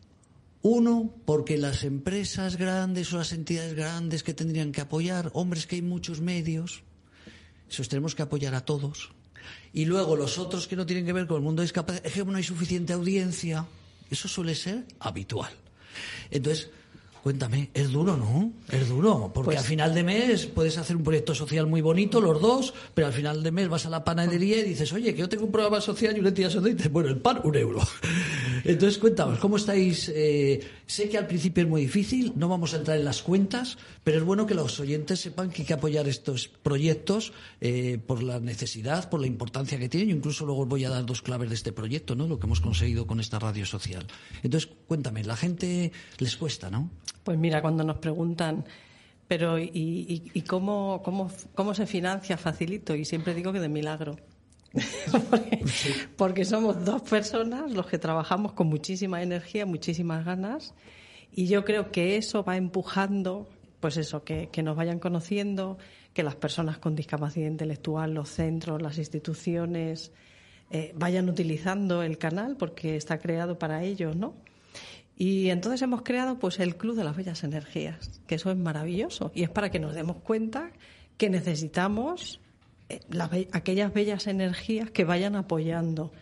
Uno, 0.62 1.14
porque 1.26 1.58
las 1.58 1.84
empresas 1.84 2.56
grandes 2.56 3.12
o 3.12 3.18
las 3.18 3.32
entidades 3.32 3.74
grandes 3.74 4.22
que 4.22 4.32
tendrían 4.32 4.72
que 4.72 4.80
apoyar, 4.80 5.30
hombres 5.34 5.66
que 5.66 5.76
hay 5.76 5.82
muchos 5.82 6.22
medios, 6.22 6.82
esos 7.68 7.90
tenemos 7.90 8.14
que 8.14 8.22
apoyar 8.22 8.54
a 8.54 8.64
todos. 8.64 9.13
Y 9.74 9.84
luego 9.86 10.14
los 10.16 10.38
otros 10.38 10.66
que 10.68 10.76
no 10.76 10.86
tienen 10.86 11.04
que 11.04 11.12
ver 11.12 11.26
con 11.26 11.36
el 11.38 11.42
mundo 11.42 11.60
de 11.60 11.64
discapacidad, 11.66 12.06
es 12.06 12.12
que 12.12 12.24
no 12.24 12.36
hay 12.36 12.44
suficiente 12.44 12.92
audiencia. 12.92 13.66
Eso 14.10 14.28
suele 14.28 14.54
ser 14.54 14.84
habitual. 15.00 15.50
Entonces, 16.30 16.70
cuéntame, 17.22 17.70
es 17.74 17.90
duro, 17.90 18.16
¿no? 18.16 18.52
Es 18.70 18.88
duro, 18.88 19.30
porque 19.34 19.46
Pues- 19.46 19.58
al 19.58 19.64
final 19.64 19.94
de 19.94 20.04
mes 20.04 20.46
puedes 20.46 20.78
hacer 20.78 20.94
un 20.94 21.02
proyecto 21.02 21.34
social 21.34 21.66
muy 21.66 21.80
bonito, 21.80 22.20
los 22.20 22.40
dos, 22.40 22.72
pero 22.94 23.08
al 23.08 23.12
final 23.12 23.42
de 23.42 23.50
mes 23.50 23.68
vas 23.68 23.86
a 23.86 23.90
la 23.90 24.04
panadería 24.04 24.58
y 24.58 24.62
dices, 24.62 24.92
oye, 24.92 25.12
que 25.14 25.20
yo 25.20 25.28
tengo 25.28 25.44
un 25.46 25.52
programa 25.52 25.80
social 25.80 26.16
y 26.16 26.20
una 26.20 26.28
entidad 26.28 26.50
social, 26.50 26.70
y 26.70 26.74
dices, 26.74 26.92
bueno, 26.92 27.08
el 27.08 27.16
pan, 27.18 27.40
un 27.42 27.56
euro. 27.56 27.80
Entonces, 28.64 28.98
cuéntanos, 28.98 29.38
¿cómo 29.40 29.56
estáis? 29.56 30.10
Eh, 30.14 30.60
sé 30.86 31.08
que 31.08 31.16
al 31.18 31.26
principio 31.26 31.62
es 31.64 31.68
muy 31.68 31.82
difícil, 31.82 32.32
no 32.36 32.48
vamos 32.48 32.74
a 32.74 32.76
entrar 32.78 32.98
en 32.98 33.04
las 33.04 33.22
cuentas, 33.22 33.78
pero 34.02 34.18
es 34.18 34.24
bueno 34.24 34.46
que 34.46 34.54
los 34.54 34.78
oyentes 34.80 35.20
sepan 35.20 35.50
que 35.50 35.62
hay 35.62 35.66
que 35.66 35.72
apoyar 35.74 36.06
estos 36.08 36.48
proyectos 36.48 37.32
eh, 37.60 37.98
por 38.06 38.22
la 38.22 38.38
necesidad, 38.40 39.08
por 39.08 39.20
la 39.20 39.26
importancia 39.26 39.78
que 39.78 39.88
tienen. 39.88 40.10
Yo 40.10 40.16
incluso 40.16 40.44
luego 40.46 40.62
os 40.62 40.68
voy 40.68 40.84
a 40.84 40.90
dar 40.90 41.06
dos 41.06 41.22
claves 41.22 41.48
de 41.48 41.54
este 41.54 41.72
proyecto, 41.72 42.14
¿no? 42.14 42.26
Lo 42.28 42.38
que 42.38 42.46
hemos 42.46 42.60
conseguido 42.60 43.06
con 43.06 43.20
esta 43.20 43.38
radio 43.38 43.64
social. 43.66 44.06
Entonces, 44.42 44.70
cuéntame, 44.86 45.24
la 45.24 45.36
gente 45.36 45.92
les 46.18 46.36
cuesta, 46.36 46.70
¿no? 46.70 46.90
Pues 47.22 47.38
mira, 47.38 47.62
cuando 47.62 47.82
nos 47.84 47.96
preguntan, 47.98 48.64
pero 49.26 49.58
¿y, 49.58 49.70
y- 49.72 50.30
y 50.34 50.42
cómo, 50.42 51.00
cómo, 51.02 51.30
cómo 51.54 51.74
se 51.74 51.86
financia 51.86 52.36
Facilito? 52.36 52.94
Y 52.94 53.04
siempre 53.06 53.34
digo 53.34 53.52
que 53.52 53.60
de 53.60 53.68
milagro. 53.70 54.16
porque, 56.16 56.44
somos 56.44 56.84
dos 56.84 57.02
personas 57.02 57.70
los 57.70 57.86
que 57.86 57.98
trabajamos 57.98 58.52
con 58.52 58.66
muchísima 58.66 59.22
energía, 59.22 59.66
muchísimas 59.66 60.24
ganas, 60.24 60.74
y 61.32 61.46
yo 61.46 61.64
creo 61.64 61.90
que 61.90 62.16
eso 62.16 62.44
va 62.44 62.56
empujando, 62.56 63.48
pues 63.80 63.96
eso, 63.96 64.24
que, 64.24 64.48
que 64.50 64.62
nos 64.62 64.76
vayan 64.76 64.98
conociendo, 64.98 65.78
que 66.12 66.22
las 66.22 66.36
personas 66.36 66.78
con 66.78 66.94
discapacidad 66.94 67.48
intelectual, 67.48 68.14
los 68.14 68.28
centros, 68.28 68.80
las 68.80 68.98
instituciones, 68.98 70.12
eh, 70.70 70.92
vayan 70.96 71.28
utilizando 71.28 72.02
el 72.02 72.18
canal 72.18 72.56
porque 72.56 72.96
está 72.96 73.18
creado 73.18 73.58
para 73.58 73.82
ellos, 73.82 74.16
¿no? 74.16 74.34
Y 75.16 75.50
entonces 75.50 75.82
hemos 75.82 76.02
creado 76.02 76.38
pues 76.38 76.58
el 76.58 76.76
Club 76.76 76.96
de 76.96 77.04
las 77.04 77.16
Bellas 77.16 77.44
Energías, 77.44 78.20
que 78.26 78.34
eso 78.36 78.50
es 78.50 78.56
maravilloso 78.56 79.30
y 79.34 79.42
es 79.42 79.50
para 79.50 79.70
que 79.70 79.78
nos 79.78 79.94
demos 79.94 80.16
cuenta 80.16 80.72
que 81.16 81.30
necesitamos 81.30 82.40
las 83.10 83.30
be- 83.30 83.48
aquellas 83.52 83.92
bellas 83.92 84.26
energías 84.26 84.90
que 84.90 85.04
vayan 85.04 85.36
apoyando 85.36 86.12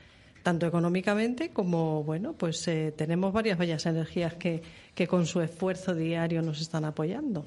tanto 0.43 0.67
económicamente 0.67 1.51
como 1.51 2.03
bueno 2.03 2.33
pues 2.33 2.67
eh, 2.69 2.93
tenemos 2.97 3.33
varias 3.33 3.59
bellas 3.59 3.87
energías 3.87 4.35
que, 4.35 4.63
que 4.95 5.07
con 5.07 5.25
su 5.27 5.41
esfuerzo 5.41 5.95
diario 5.95 6.43
nos 6.43 6.61
están 6.61 6.85
apoyando. 6.85 7.47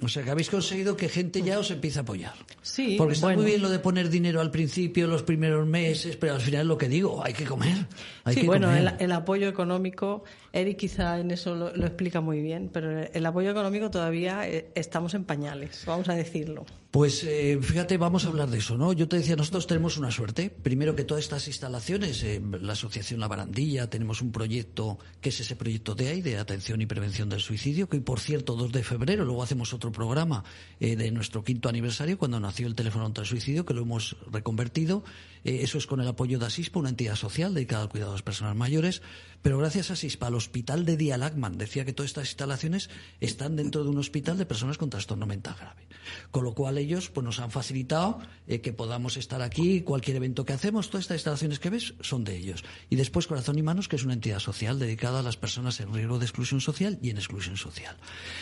O 0.00 0.08
sea, 0.08 0.22
que 0.22 0.30
habéis 0.30 0.48
conseguido 0.48 0.96
que 0.96 1.08
gente 1.08 1.42
ya 1.42 1.58
os 1.58 1.70
empiece 1.70 1.98
a 1.98 2.02
apoyar. 2.02 2.34
Sí, 2.62 2.94
Porque 2.96 3.14
está 3.14 3.26
bueno. 3.26 3.42
muy 3.42 3.50
bien 3.50 3.62
lo 3.62 3.68
de 3.68 3.80
poner 3.80 4.08
dinero 4.10 4.40
al 4.40 4.50
principio, 4.52 5.08
los 5.08 5.24
primeros 5.24 5.66
meses, 5.66 6.16
pero 6.16 6.34
al 6.34 6.40
final 6.40 6.60
es 6.62 6.66
lo 6.66 6.78
que 6.78 6.88
digo, 6.88 7.24
hay 7.24 7.32
que 7.32 7.44
comer. 7.44 7.86
Hay 8.22 8.34
sí, 8.34 8.40
que 8.42 8.46
bueno, 8.46 8.68
comer. 8.68 8.94
el, 8.98 9.04
el 9.06 9.12
apoyo 9.12 9.48
económico, 9.48 10.22
Eric 10.52 10.78
quizá 10.78 11.18
en 11.18 11.32
eso 11.32 11.54
lo, 11.56 11.74
lo 11.74 11.86
explica 11.86 12.20
muy 12.20 12.40
bien, 12.40 12.70
pero 12.72 13.00
el 13.00 13.26
apoyo 13.26 13.50
económico 13.50 13.90
todavía 13.90 14.48
eh, 14.48 14.70
estamos 14.74 15.14
en 15.14 15.24
pañales, 15.24 15.82
vamos 15.86 16.08
a 16.08 16.14
decirlo. 16.14 16.64
Pues 16.90 17.24
eh, 17.24 17.58
fíjate, 17.60 17.96
vamos 17.96 18.24
a 18.24 18.28
hablar 18.28 18.48
de 18.50 18.58
eso, 18.58 18.78
¿no? 18.78 18.92
Yo 18.92 19.08
te 19.08 19.16
decía, 19.16 19.34
nosotros 19.34 19.66
tenemos 19.66 19.98
una 19.98 20.12
suerte. 20.12 20.48
Primero 20.48 20.94
que 20.94 21.02
todas 21.02 21.24
estas 21.24 21.48
instalaciones, 21.48 22.22
eh, 22.22 22.40
la 22.60 22.74
Asociación 22.74 23.18
La 23.18 23.26
Barandilla, 23.26 23.90
tenemos 23.90 24.22
un 24.22 24.30
proyecto 24.30 24.98
que 25.20 25.30
es 25.30 25.40
ese 25.40 25.56
proyecto 25.56 25.96
de 25.96 26.06
ahí, 26.08 26.22
de 26.22 26.38
atención 26.38 26.80
y 26.80 26.83
prevención 26.86 27.28
del 27.28 27.40
suicidio, 27.40 27.88
que 27.88 27.96
hoy, 27.96 28.02
por 28.02 28.20
cierto, 28.20 28.54
2 28.54 28.72
de 28.72 28.82
febrero, 28.82 29.24
luego 29.24 29.42
hacemos 29.42 29.72
otro 29.72 29.92
programa 29.92 30.44
eh, 30.80 30.96
de 30.96 31.10
nuestro 31.10 31.44
quinto 31.44 31.68
aniversario, 31.68 32.18
cuando 32.18 32.40
nació 32.40 32.66
el 32.66 32.74
teléfono 32.74 33.04
contra 33.04 33.22
el 33.22 33.28
suicidio, 33.28 33.64
que 33.64 33.74
lo 33.74 33.82
hemos 33.82 34.16
reconvertido. 34.30 35.04
Eh, 35.44 35.60
eso 35.62 35.78
es 35.78 35.86
con 35.86 36.00
el 36.00 36.08
apoyo 36.08 36.38
de 36.38 36.46
ASISPA, 36.46 36.80
una 36.80 36.88
entidad 36.88 37.16
social 37.16 37.54
dedicada 37.54 37.82
al 37.82 37.88
cuidado 37.88 38.12
de 38.12 38.16
las 38.16 38.22
personas 38.22 38.56
mayores. 38.56 39.02
Pero 39.42 39.58
gracias 39.58 39.90
a 39.90 39.92
ASISPA, 39.92 40.28
al 40.28 40.34
hospital 40.34 40.84
de 40.84 40.96
Día 40.96 41.18
Lagman, 41.18 41.58
decía 41.58 41.84
que 41.84 41.92
todas 41.92 42.10
estas 42.10 42.28
instalaciones 42.28 42.90
están 43.20 43.56
dentro 43.56 43.84
de 43.84 43.90
un 43.90 43.98
hospital 43.98 44.38
de 44.38 44.46
personas 44.46 44.78
con 44.78 44.90
trastorno 44.90 45.26
mental 45.26 45.54
grave. 45.58 45.86
Con 46.30 46.44
lo 46.44 46.54
cual 46.54 46.78
ellos 46.78 47.10
pues, 47.10 47.24
nos 47.24 47.38
han 47.40 47.50
facilitado 47.50 48.20
eh, 48.46 48.60
que 48.60 48.72
podamos 48.72 49.16
estar 49.16 49.42
aquí, 49.42 49.82
cualquier 49.82 50.16
evento 50.16 50.44
que 50.44 50.54
hacemos, 50.54 50.88
todas 50.88 51.04
estas 51.04 51.16
instalaciones 51.16 51.58
que 51.58 51.70
ves 51.70 51.94
son 52.00 52.24
de 52.24 52.36
ellos. 52.36 52.64
Y 52.88 52.96
después 52.96 53.26
Corazón 53.26 53.58
y 53.58 53.62
Manos, 53.62 53.88
que 53.88 53.96
es 53.96 54.04
una 54.04 54.14
entidad 54.14 54.38
social 54.38 54.78
dedicada 54.78 55.20
a 55.20 55.22
las 55.22 55.36
personas 55.36 55.78
en 55.80 55.92
riesgo 55.92 56.18
de 56.18 56.24
exclusión 56.24 56.60
social 56.60 56.98
y 57.02 57.10
en 57.10 57.18
exclusión 57.18 57.56
social. 57.56 57.96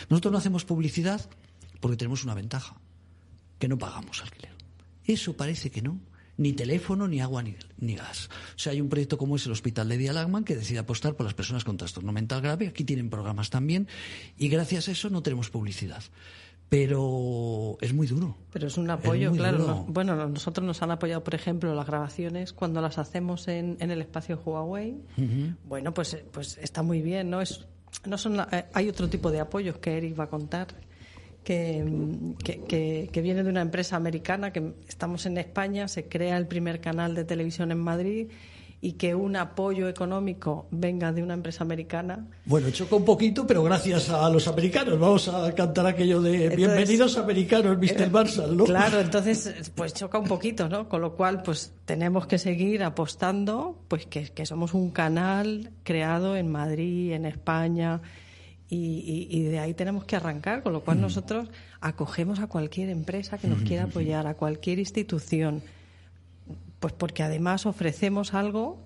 Nosotros 0.09 0.31
no 0.31 0.37
hacemos 0.37 0.65
publicidad 0.65 1.29
porque 1.83 1.97
tenemos 1.97 2.23
una 2.23 2.33
ventaja, 2.33 2.77
que 3.59 3.67
no 3.67 3.77
pagamos 3.77 4.21
alquiler. 4.21 4.53
Eso 5.03 5.35
parece 5.35 5.69
que 5.69 5.81
no. 5.81 5.99
Ni 6.37 6.53
teléfono, 6.53 7.07
ni 7.07 7.21
agua, 7.21 7.43
ni, 7.43 7.55
ni 7.77 7.95
gas. 7.95 8.27
O 8.55 8.59
sea, 8.59 8.71
hay 8.71 8.81
un 8.81 8.89
proyecto 8.89 9.17
como 9.19 9.35
es 9.35 9.45
el 9.45 9.51
Hospital 9.51 9.87
de 9.89 9.97
Día 9.97 10.13
Lagman 10.13 10.43
que 10.43 10.55
decide 10.55 10.79
apostar 10.79 11.15
por 11.15 11.25
las 11.25 11.35
personas 11.35 11.63
con 11.63 11.77
trastorno 11.77 12.11
mental 12.11 12.41
grave. 12.41 12.67
Aquí 12.67 12.83
tienen 12.83 13.09
programas 13.11 13.49
también. 13.51 13.87
Y 14.37 14.49
gracias 14.49 14.87
a 14.87 14.91
eso 14.93 15.09
no 15.11 15.21
tenemos 15.21 15.49
publicidad. 15.51 16.01
Pero 16.69 17.77
es 17.81 17.93
muy 17.93 18.07
duro. 18.07 18.35
Pero 18.51 18.65
es 18.65 18.77
un 18.77 18.89
apoyo, 18.89 19.31
claro. 19.31 19.85
bueno, 19.87 20.15
no- 20.15 20.27
nosotros 20.27 20.65
nos 20.65 20.81
han 20.81 20.89
apoyado, 20.89 21.23
por 21.23 21.35
ejemplo, 21.35 21.75
las 21.75 21.85
grabaciones 21.85 22.51
cuando 22.51 22.81
las 22.81 22.97
hacemos 22.97 23.47
en, 23.47 23.77
en 23.79 23.91
el 23.91 24.01
espacio 24.01 24.41
Huawei. 24.43 24.95
Bueno, 25.67 25.93
pues, 25.93 26.17
pues 26.31 26.57
está 26.57 26.81
muy 26.81 27.03
bien, 27.03 27.29
¿no? 27.29 27.41
Es, 27.41 27.65
no 28.05 28.17
son 28.17 28.39
eh, 28.51 28.65
hay 28.73 28.89
otro 28.89 29.07
tipo 29.07 29.29
de 29.29 29.39
apoyos 29.39 29.77
que 29.77 29.97
Eric 29.97 30.19
va 30.19 30.23
a 30.23 30.29
contar. 30.29 30.67
Que, 31.43 31.83
que, 32.43 32.61
que- 32.61 33.09
que 33.11 33.21
viene 33.21 33.43
de 33.43 33.49
una 33.49 33.61
empresa 33.61 33.95
americana, 33.97 34.51
que 34.53 34.73
estamos 34.87 35.25
en 35.25 35.37
España, 35.37 35.87
se 35.87 36.07
crea 36.07 36.37
el 36.37 36.47
primer 36.47 36.79
canal 36.79 37.15
de 37.15 37.25
televisión 37.25 37.71
en 37.71 37.79
Madrid 37.79 38.27
y 38.79 38.93
que 38.93 39.15
un 39.15 39.37
apoyo 39.37 39.87
económico 39.87 40.67
venga 40.69 41.13
de 41.13 41.23
una 41.23 41.33
empresa 41.35 41.63
americana, 41.63 42.27
Bueno, 42.43 42.69
choca 42.69 42.97
un 42.97 43.05
poquito, 43.05 43.47
pero 43.47 43.63
gracias 43.63 44.09
a 44.09 44.29
los 44.29 44.45
americanos. 44.49 44.99
Vamos 44.99 45.29
a 45.29 45.53
cantar 45.55 45.85
aquello 45.87 46.21
de 46.21 46.31
Entonces- 46.33 46.57
Bienvenidos 46.57 47.17
americanos, 47.17 47.77
Mr. 47.77 48.09
Marshall, 48.11 48.57
¿no? 48.57 48.65
Claro, 48.65 48.99
entonces 48.99 49.71
pues 49.73 49.93
choca 49.93 50.17
un 50.19 50.27
poquito, 50.27 50.67
¿no? 50.67 50.89
Con 50.89 50.99
lo 50.99 51.15
cual 51.15 51.43
pues 51.43 51.71
tenemos 51.85 52.27
que 52.27 52.37
seguir 52.37 52.83
apostando 52.83 53.77
pues 53.87 54.05
que, 54.05 54.25
que 54.29 54.45
somos 54.45 54.73
un 54.73 54.91
canal 54.91 55.71
creado 55.83 56.35
en 56.35 56.49
Madrid, 56.51 57.13
en 57.13 57.25
España 57.25 58.01
y, 58.75 59.27
y- 59.29 59.43
de 59.43 59.59
ahí 59.59 59.73
tenemos 59.73 60.05
que 60.05 60.15
arrancar, 60.15 60.63
con 60.63 60.73
lo 60.73 60.81
cual 60.81 60.99
nosotros 61.01 61.49
acogemos 61.81 62.39
a 62.39 62.47
cualquier 62.47 62.89
empresa 62.89 63.37
que 63.37 63.47
nos 63.47 63.61
quiera 63.61 63.83
apoyar, 63.83 64.25
a 64.27 64.33
cualquier 64.35 64.79
institución, 64.79 65.61
pues 66.79 66.93
porque 66.93 67.23
además 67.23 67.65
ofrecemos 67.65 68.33
algo 68.33 68.79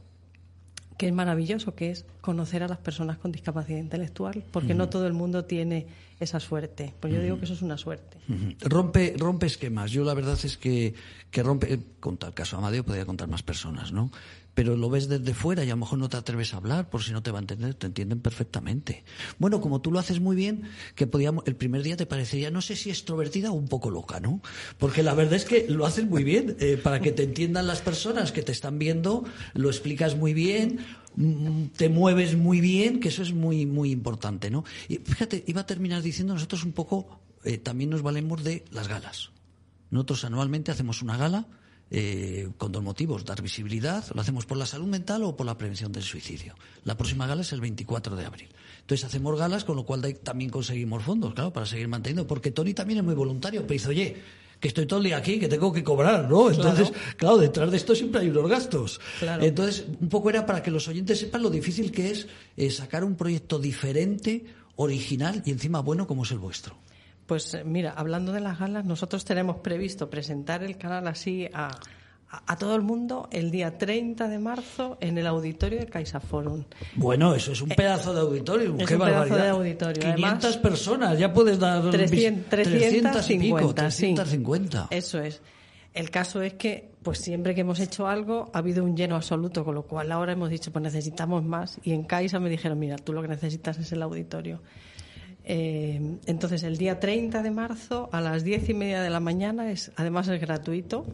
que 0.98 1.08
es 1.08 1.14
maravilloso, 1.14 1.76
que 1.76 1.92
es 1.92 2.06
conocer 2.22 2.64
a 2.64 2.68
las 2.68 2.80
personas 2.80 3.18
con 3.20 3.32
discapacidad 3.32 3.78
intelectual, 3.78 4.44
porque 4.52 4.74
no 4.74 4.90
todo 4.90 5.06
el 5.06 5.14
mundo 5.14 5.46
tiene 5.46 5.86
esa 6.20 6.40
suerte. 6.40 6.92
Pues 7.00 7.14
yo 7.14 7.22
digo 7.22 7.38
que 7.38 7.46
eso 7.46 7.54
es 7.54 7.62
una 7.62 7.78
suerte. 7.78 8.18
Rompe, 8.62 9.14
rompe 9.16 9.46
esquemas. 9.46 9.92
Yo 9.92 10.04
la 10.04 10.16
verdad 10.16 10.38
es 10.44 10.58
que, 10.58 10.96
que 11.30 11.44
rompe, 11.44 11.72
eh, 11.72 11.80
contar 12.00 12.30
el 12.30 12.34
caso 12.34 12.58
Amadeo, 12.58 12.84
podría 12.84 13.06
contar 13.06 13.28
más 13.28 13.44
personas, 13.44 13.92
¿no? 13.92 14.10
Pero 14.58 14.76
lo 14.76 14.90
ves 14.90 15.08
desde 15.08 15.36
fuera 15.36 15.64
y 15.64 15.68
a 15.68 15.74
lo 15.74 15.78
mejor 15.78 16.00
no 16.00 16.10
te 16.10 16.18
atreves 16.18 16.56
a 16.56 16.58
hablar 16.58 16.90
por 16.90 17.04
si 17.04 17.12
no 17.12 17.22
te 17.22 17.30
va 17.30 17.38
a 17.38 17.42
entender, 17.42 17.76
te 17.76 17.86
entienden 17.86 18.22
perfectamente. 18.22 19.04
Bueno, 19.38 19.62
como 19.62 19.82
tú 19.82 19.92
lo 19.92 20.00
haces 20.00 20.20
muy 20.20 20.36
bien, 20.36 20.64
que 20.96 21.06
podíamos, 21.06 21.44
el 21.46 21.56
primer 21.56 21.84
día 21.84 21.96
te 21.96 22.08
parecería, 22.08 22.50
no 22.50 22.64
sé 22.64 22.76
si 22.76 22.90
extrovertida 22.90 23.52
o 23.52 23.54
un 23.54 23.68
poco 23.68 23.92
loca, 23.92 24.20
¿no? 24.20 24.42
Porque 24.80 25.04
la 25.04 25.14
verdad 25.14 25.36
es 25.36 25.46
que 25.46 25.68
lo 25.70 25.86
haces 25.86 26.08
muy 26.08 26.24
bien, 26.24 26.58
eh, 26.60 26.76
para 26.76 27.02
que 27.02 27.12
te 27.12 27.22
entiendan 27.22 27.68
las 27.68 27.82
personas 27.82 28.32
que 28.32 28.42
te 28.42 28.52
están 28.52 28.80
viendo, 28.80 29.26
lo 29.54 29.70
explicas 29.70 30.18
muy 30.18 30.34
bien, 30.34 30.80
mm, 31.18 31.66
te 31.76 31.90
mueves 31.90 32.36
muy 32.36 32.60
bien, 32.60 33.00
que 33.00 33.10
eso 33.10 33.22
es 33.22 33.34
muy, 33.34 33.68
muy 33.68 33.92
importante, 33.92 34.50
¿no? 34.50 34.64
Y 34.90 34.98
fíjate, 34.98 35.44
iba 35.46 35.62
a 35.62 35.68
terminar 35.68 36.02
diciendo, 36.02 36.34
nosotros 36.34 36.64
un 36.64 36.72
poco 36.72 37.22
eh, 37.44 37.60
también 37.60 37.92
nos 37.92 38.02
valemos 38.02 38.44
de 38.44 38.66
las 38.72 38.88
galas. 38.88 39.30
Nosotros 39.92 40.26
anualmente 40.26 40.72
hacemos 40.72 41.04
una 41.04 41.16
gala 41.16 41.46
eh, 41.90 42.50
con 42.58 42.72
dos 42.72 42.84
motivos, 42.84 43.26
dar 43.26 43.42
visibilidad, 43.42 44.04
lo 44.14 44.22
hacemos 44.22 44.46
por 44.46 44.58
la 44.58 44.66
salud 44.66 44.88
mental 44.88 45.24
o 45.24 45.36
por 45.36 45.46
la 45.46 45.58
prevención 45.58 45.92
del 45.92 46.04
suicidio. 46.04 46.56
La 46.84 46.98
próxima 46.98 47.28
gala 47.28 47.42
es 47.42 47.54
el 47.54 47.62
24 47.62 48.16
de 48.16 48.26
abril. 48.26 48.50
Entonces 48.82 49.06
hacemos 49.06 49.38
galas, 49.38 49.64
con 49.64 49.76
lo 49.76 49.86
cual 49.86 50.02
también 50.24 50.50
conseguimos 50.50 51.04
fondos, 51.04 51.34
claro, 51.34 51.52
para 51.52 51.66
seguir 51.66 51.88
manteniendo, 51.88 52.28
porque 52.28 52.52
Tony 52.52 52.74
también 52.74 53.00
es 53.00 53.06
muy 53.06 53.16
voluntario, 53.16 53.62
pero 53.62 53.74
dice, 53.74 53.90
oye, 53.90 54.18
que 54.60 54.68
estoy 54.68 54.86
todo 54.86 55.00
el 55.00 55.06
día 55.06 55.18
aquí, 55.18 55.40
que 55.40 55.48
tengo 55.48 55.72
que 55.72 55.84
cobrar, 55.84 56.30
¿no? 56.30 56.50
Entonces, 56.50 56.92
claro, 57.16 57.38
detrás 57.38 57.70
de 57.70 57.78
esto 57.78 57.96
siempre 57.96 58.22
hay 58.22 58.30
unos 58.30 58.50
gastos. 58.50 59.00
Claro. 59.20 59.44
Entonces, 59.44 59.86
un 60.00 60.10
poco 60.10 60.30
era 60.30 60.46
para 60.46 60.64
que 60.64 60.72
los 60.72 60.88
oyentes 60.88 61.20
sepan 61.20 61.44
lo 61.44 61.50
difícil 61.50 61.92
que 61.92 62.12
es 62.12 62.28
eh, 62.56 62.72
sacar 62.72 63.04
un 63.04 63.16
proyecto 63.16 63.60
diferente, 63.60 64.46
original 64.78 65.42
y 65.46 65.52
encima 65.52 65.82
bueno 65.82 66.08
como 66.08 66.24
es 66.24 66.32
el 66.32 66.40
vuestro. 66.40 66.78
Pues 67.28 67.54
eh, 67.54 67.64
mira, 67.64 67.92
hablando 67.92 68.32
de 68.32 68.40
las 68.40 68.58
galas, 68.58 68.86
nosotros 68.86 69.26
tenemos 69.26 69.58
previsto 69.58 70.10
presentar 70.10 70.64
el 70.64 70.78
canal 70.78 71.08
así 71.08 71.48
a, 71.54 71.68
a, 72.30 72.54
a 72.54 72.58
todo 72.58 72.76
el 72.76 72.82
mundo 72.82 73.28
el 73.32 73.52
día 73.52 73.78
30 73.78 74.30
de 74.30 74.40
marzo 74.40 74.98
en 75.02 75.18
el 75.18 75.28
auditorio 75.28 75.80
de 75.80 75.88
CaixaForum. 75.88 76.64
Bueno, 76.96 77.36
eso 77.36 77.52
es 77.52 77.62
un 77.62 77.70
pedazo 77.70 78.14
de 78.14 78.22
auditorio. 78.22 78.76
es 78.80 78.88
qué 78.88 78.96
un 78.96 79.02
pedazo 79.02 79.36
de 79.36 79.50
auditorio. 79.50 80.02
500 80.02 80.24
Además, 80.24 80.58
personas, 80.58 81.20
ya 81.20 81.34
puedes 81.34 81.60
dar 81.60 81.90
300, 81.92 82.50
300 82.50 83.30
y 83.30 83.40
pico, 83.40 83.74
350, 83.74 83.92
sí. 83.92 84.14
350. 84.16 84.88
Eso 84.90 85.20
es. 85.20 85.42
El 85.94 86.12
caso 86.12 86.42
es 86.44 86.54
que, 86.54 86.92
pues 87.02 87.18
siempre 87.18 87.56
que 87.56 87.62
hemos 87.62 87.80
hecho 87.80 88.08
algo, 88.08 88.52
ha 88.54 88.60
habido 88.60 88.84
un 88.84 88.96
lleno 88.96 89.16
absoluto, 89.16 89.66
con 89.66 89.74
lo 89.74 89.82
cual 89.82 90.12
ahora 90.12 90.34
hemos 90.34 90.52
dicho, 90.52 90.72
pues 90.72 90.84
necesitamos 90.84 91.44
más. 91.44 91.80
Y 91.84 91.92
en 91.92 92.04
Caixa 92.04 92.40
me 92.40 92.50
dijeron, 92.52 92.78
mira, 92.78 92.98
tú 92.98 93.14
lo 93.14 93.22
que 93.24 93.28
necesitas 93.28 93.80
es 93.80 93.92
el 93.92 94.04
auditorio. 94.04 94.62
Eh, 95.50 96.18
entonces, 96.26 96.64
el 96.64 96.78
día 96.78 97.00
30 97.00 97.42
de 97.42 97.52
marzo 97.52 98.10
a 98.12 98.20
las 98.20 98.44
10 98.44 98.68
y 98.70 98.74
media 98.74 99.02
de 99.02 99.10
la 99.10 99.22
mañana, 99.22 99.72
es 99.72 99.92
además 99.96 100.28
es 100.28 100.42
gratuito. 100.42 101.06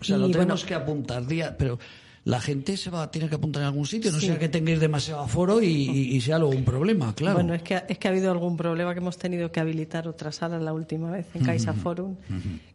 O 0.00 0.04
sea, 0.04 0.16
Y, 0.16 0.20
lo 0.20 0.26
tenemos 0.30 0.62
bueno, 0.62 0.68
que 0.68 0.74
apuntar 0.74 1.26
día, 1.26 1.56
pero 1.58 1.78
la 2.24 2.40
gente 2.40 2.76
se 2.76 2.90
va 2.90 3.02
a 3.02 3.10
tener 3.10 3.28
que 3.28 3.34
apuntar 3.34 3.62
en 3.62 3.66
algún 3.66 3.86
sitio, 3.86 4.12
no 4.12 4.18
Sí. 4.20 4.26
sea 4.26 4.38
que 4.38 4.48
tengáis 4.48 4.78
demasiado 4.80 5.20
aforo 5.20 5.60
y, 5.60 5.66
y- 5.66 6.16
y 6.16 6.20
sea 6.20 6.38
luego 6.38 6.54
un 6.54 6.64
problema, 6.64 7.12
claro. 7.14 7.34
Bueno, 7.34 7.54
es 7.54 7.62
que, 7.62 7.82
es 7.88 7.98
que 7.98 8.08
ha 8.08 8.12
habido 8.12 8.30
algún 8.30 8.56
problema 8.56 8.94
que 8.94 9.00
hemos 9.00 9.18
tenido 9.18 9.50
que 9.52 9.60
habilitar 9.60 10.06
otra 10.08 10.30
sala 10.32 10.58
la 10.60 10.72
última 10.72 11.10
vez 11.10 11.26
en 11.34 11.42
Caixa 11.44 11.72
Forum, 11.74 12.16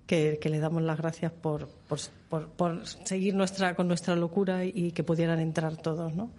que, 0.06 0.38
que 0.41 0.50
le 0.50 0.60
damos 0.60 0.84
las 0.84 0.98
gracias 0.98 1.32
por, 1.32 1.67
por, 1.88 2.00
por- 2.30 2.50
por 2.50 2.86
seguir 2.86 3.34
nuestra, 3.34 3.76
con 3.76 3.88
nuestra 3.88 4.15
locura 4.15 4.65
y, 4.65 4.91
que 4.91 5.04
pudieran 5.04 5.39
entrar 5.39 5.78
todos, 5.78 6.13
¿no? 6.13 6.32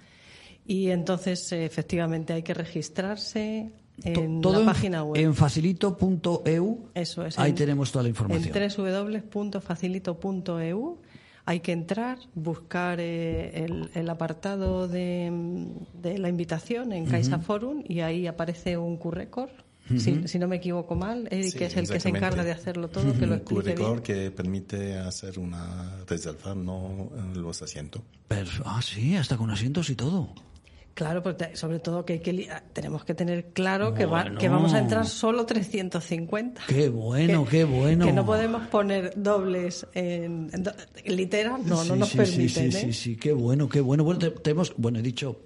Y 0.66 0.90
entonces, 0.90 1.50
efectivamente, 1.52 2.32
hay 2.32 2.42
que 2.44 2.54
registrarse 2.54 3.72
en 4.04 4.40
todo 4.40 4.60
la 4.60 4.66
página 4.66 5.04
web. 5.04 5.20
en 5.22 5.34
facilito.eu. 5.34 6.88
Eso 6.94 7.26
es. 7.26 7.38
Ahí 7.38 7.50
en- 7.50 7.56
tenemos 7.56 7.92
toda 7.92 8.04
la 8.04 8.08
información. 8.08 8.56
En 8.56 8.70
www.facilito.eu 8.70 10.98
hay 11.46 11.60
que 11.60 11.72
entrar, 11.72 12.18
buscar 12.34 13.00
eh, 13.00 13.64
el, 13.64 13.90
el 13.94 14.08
apartado 14.10 14.86
de, 14.86 15.66
de 16.00 16.18
la 16.18 16.28
invitación 16.28 16.92
en 16.92 17.06
Caixa 17.06 17.38
Forum 17.40 17.82
y 17.88 18.00
ahí 18.00 18.26
aparece 18.26 18.76
un 18.76 18.96
currecord. 18.98 19.48
si, 19.98 20.28
si 20.28 20.38
no 20.38 20.46
me 20.46 20.56
equivoco 20.56 20.94
mal, 20.94 21.26
Eric 21.32 21.58
Sí, 21.58 21.64
es 21.64 21.76
el 21.76 21.88
que 21.88 21.98
se 21.98 22.10
encarga 22.10 22.44
de 22.44 22.52
hacerlo 22.52 22.88
todo, 22.88 23.12
que 23.18 23.26
lo 23.26 23.32
Un 23.32 23.38
explique 23.38 23.62
bien. 23.74 23.78
currículum 23.78 24.00
que 24.02 24.30
permite 24.30 24.98
hacer 24.98 25.38
una 25.40 25.96
reserva, 26.06 26.54
no 26.54 27.10
los 27.34 27.60
asientos. 27.62 28.02
Ah, 28.64 28.80
sí, 28.82 29.16
hasta 29.16 29.36
con 29.36 29.50
asientos 29.50 29.90
y 29.90 29.96
todo. 29.96 30.28
Claro, 31.00 31.22
porque 31.22 31.56
sobre 31.56 31.78
todo 31.78 32.04
que, 32.04 32.12
hay 32.12 32.18
que 32.20 32.46
tenemos 32.74 33.06
que 33.06 33.14
tener 33.14 33.46
claro 33.54 33.94
que, 33.94 34.04
va- 34.04 34.22
Bueno. 34.24 34.38
que 34.38 34.50
vamos 34.50 34.74
a 34.74 34.80
entrar 34.80 35.06
solo 35.06 35.46
350. 35.46 36.60
Qué 36.68 36.90
bueno, 36.90 37.44
Que- 37.46 37.50
qué 37.50 37.64
bueno. 37.64 38.04
Que 38.04 38.12
no 38.12 38.26
podemos 38.26 38.66
poner 38.68 39.14
dobles 39.16 39.86
en, 39.94 40.50
en 40.52 41.16
literas, 41.16 41.58
no, 41.60 41.82
no 41.84 41.94
Sí, 41.94 41.98
nos 41.98 42.08
sí, 42.10 42.16
permiten. 42.18 42.48
Sí, 42.48 42.52
sí, 42.72 42.76
¿eh? 42.76 42.80
sí, 42.80 42.92
sí, 42.92 43.16
qué 43.16 43.32
bueno, 43.32 43.66
qué 43.68 43.80
bueno. 43.80 44.04
Bueno, 44.04 44.18
te- 44.18 44.30
tenemos, 44.30 44.74
bueno, 44.76 44.98
he 44.98 45.02
dicho, 45.02 45.40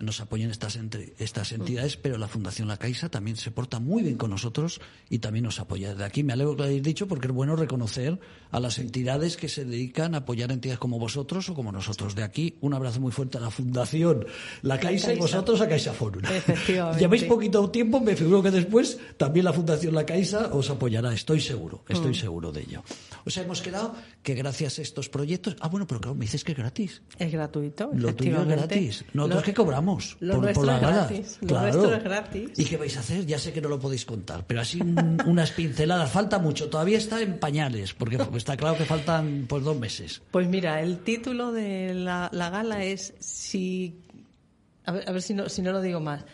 nos 0.00 0.20
apoyan 0.20 0.50
estas, 0.50 0.76
entre- 0.76 1.14
estas 1.18 1.52
entidades, 1.52 1.96
pero 1.96 2.18
la 2.18 2.26
Fundación 2.26 2.68
La 2.68 2.76
Caixa 2.78 3.08
también 3.10 3.36
se 3.36 3.50
porta 3.50 3.78
muy 3.78 4.02
bien 4.02 4.16
con 4.16 4.30
nosotros 4.30 4.80
y 5.08 5.18
también 5.20 5.44
nos 5.44 5.60
apoya. 5.60 5.94
De 5.94 6.04
aquí 6.04 6.22
me 6.24 6.32
alegro 6.32 6.56
que 6.56 6.62
lo 6.62 6.68
hayáis 6.68 6.82
dicho 6.82 7.06
porque 7.06 7.28
es 7.28 7.32
bueno 7.32 7.54
reconocer 7.56 8.18
a 8.50 8.58
las 8.60 8.78
entidades 8.78 9.36
que 9.36 9.48
se 9.48 9.64
dedican 9.64 10.14
a 10.14 10.18
apoyar 10.18 10.50
entidades 10.52 10.78
como 10.80 10.98
vosotros 10.98 11.48
o 11.50 11.54
como 11.54 11.70
nosotros. 11.70 12.14
De 12.14 12.22
aquí, 12.22 12.56
un 12.60 12.74
abrazo 12.74 13.00
muy 13.00 13.12
fuerte 13.12 13.38
a 13.38 13.40
la 13.40 13.50
Fundación 13.50 14.26
La 14.62 14.80
Caixa, 14.80 15.12
y 15.12 15.18
Caixa. 15.18 15.20
vosotros 15.36 15.60
a 15.60 15.68
Caixa 15.68 15.92
Forum. 15.92 16.22
Lleváis 16.98 17.24
poquito 17.24 17.70
tiempo, 17.70 18.00
me 18.00 18.16
figuro 18.16 18.42
que 18.42 18.50
después 18.50 18.98
también 19.16 19.44
la 19.44 19.52
Fundación 19.52 19.94
La 19.94 20.04
Caixa 20.06 20.48
os 20.52 20.70
apoyará, 20.70 21.12
estoy 21.12 21.40
seguro, 21.40 21.84
Mm. 21.88 21.92
estoy 21.92 22.14
seguro 22.14 22.52
de 22.52 22.62
ello. 22.62 22.82
O 23.24 23.30
sea, 23.30 23.42
hemos 23.44 23.60
quedado 23.62 23.94
que 24.22 24.34
gracias 24.34 24.78
a 24.78 24.82
estos 24.82 25.08
proyectos. 25.08 25.56
Ah, 25.60 25.68
bueno, 25.68 25.86
pero 25.86 26.00
claro, 26.00 26.14
me 26.14 26.24
dices 26.24 26.42
que 26.44 26.52
es 26.52 26.58
gratis. 26.58 27.02
Es 27.18 27.30
gratuito, 27.32 27.90
Lo 27.94 28.14
tuyo 28.14 28.40
es 28.42 28.48
gratis. 28.48 29.04
Nosotros 29.12 29.40
Lo- 29.40 29.44
que 29.44 29.54
cobramos 29.54 29.89
Lo 30.20 30.34
por, 30.34 30.42
nuestro 30.44 30.60
por 30.62 30.66
la 30.66 30.74
es 30.76 30.80
gratis. 30.82 31.38
Lo 31.40 31.46
Claro. 31.48 31.66
nuestro 31.72 31.94
es 31.96 32.04
gratis. 32.04 32.50
¿Y 32.58 32.64
qué 32.64 32.76
vais 32.76 32.96
a 32.96 33.00
hacer? 33.00 33.26
Ya 33.26 33.38
sé 33.38 33.52
que 33.52 33.60
no 33.60 33.68
lo 33.68 33.78
podéis 33.80 34.04
contar, 34.04 34.44
pero 34.46 34.60
así 34.60 34.80
un- 34.80 35.18
unas 35.26 35.50
pinceladas. 35.52 36.10
Falta 36.10 36.38
mucho. 36.38 36.68
Todavía 36.68 36.98
está 36.98 37.20
en 37.20 37.38
pañales, 37.38 37.94
porque 37.94 38.16
está 38.36 38.56
claro 38.56 38.76
que 38.76 38.84
faltan 38.84 39.46
pues 39.48 39.64
dos 39.64 39.78
meses. 39.78 40.22
Pues 40.30 40.48
mira, 40.48 40.80
el 40.80 40.98
título 41.00 41.52
de 41.52 41.94
la, 41.94 42.28
la 42.32 42.50
gala 42.50 42.84
es 42.84 43.14
si 43.18 44.00
a 44.84 44.92
ver, 44.92 45.08
a 45.08 45.12
ver 45.12 45.22
si 45.22 45.34
no 45.34 45.48
si 45.48 45.62
no 45.62 45.72
lo 45.72 45.80
digo 45.80 46.00
más. 46.00 46.24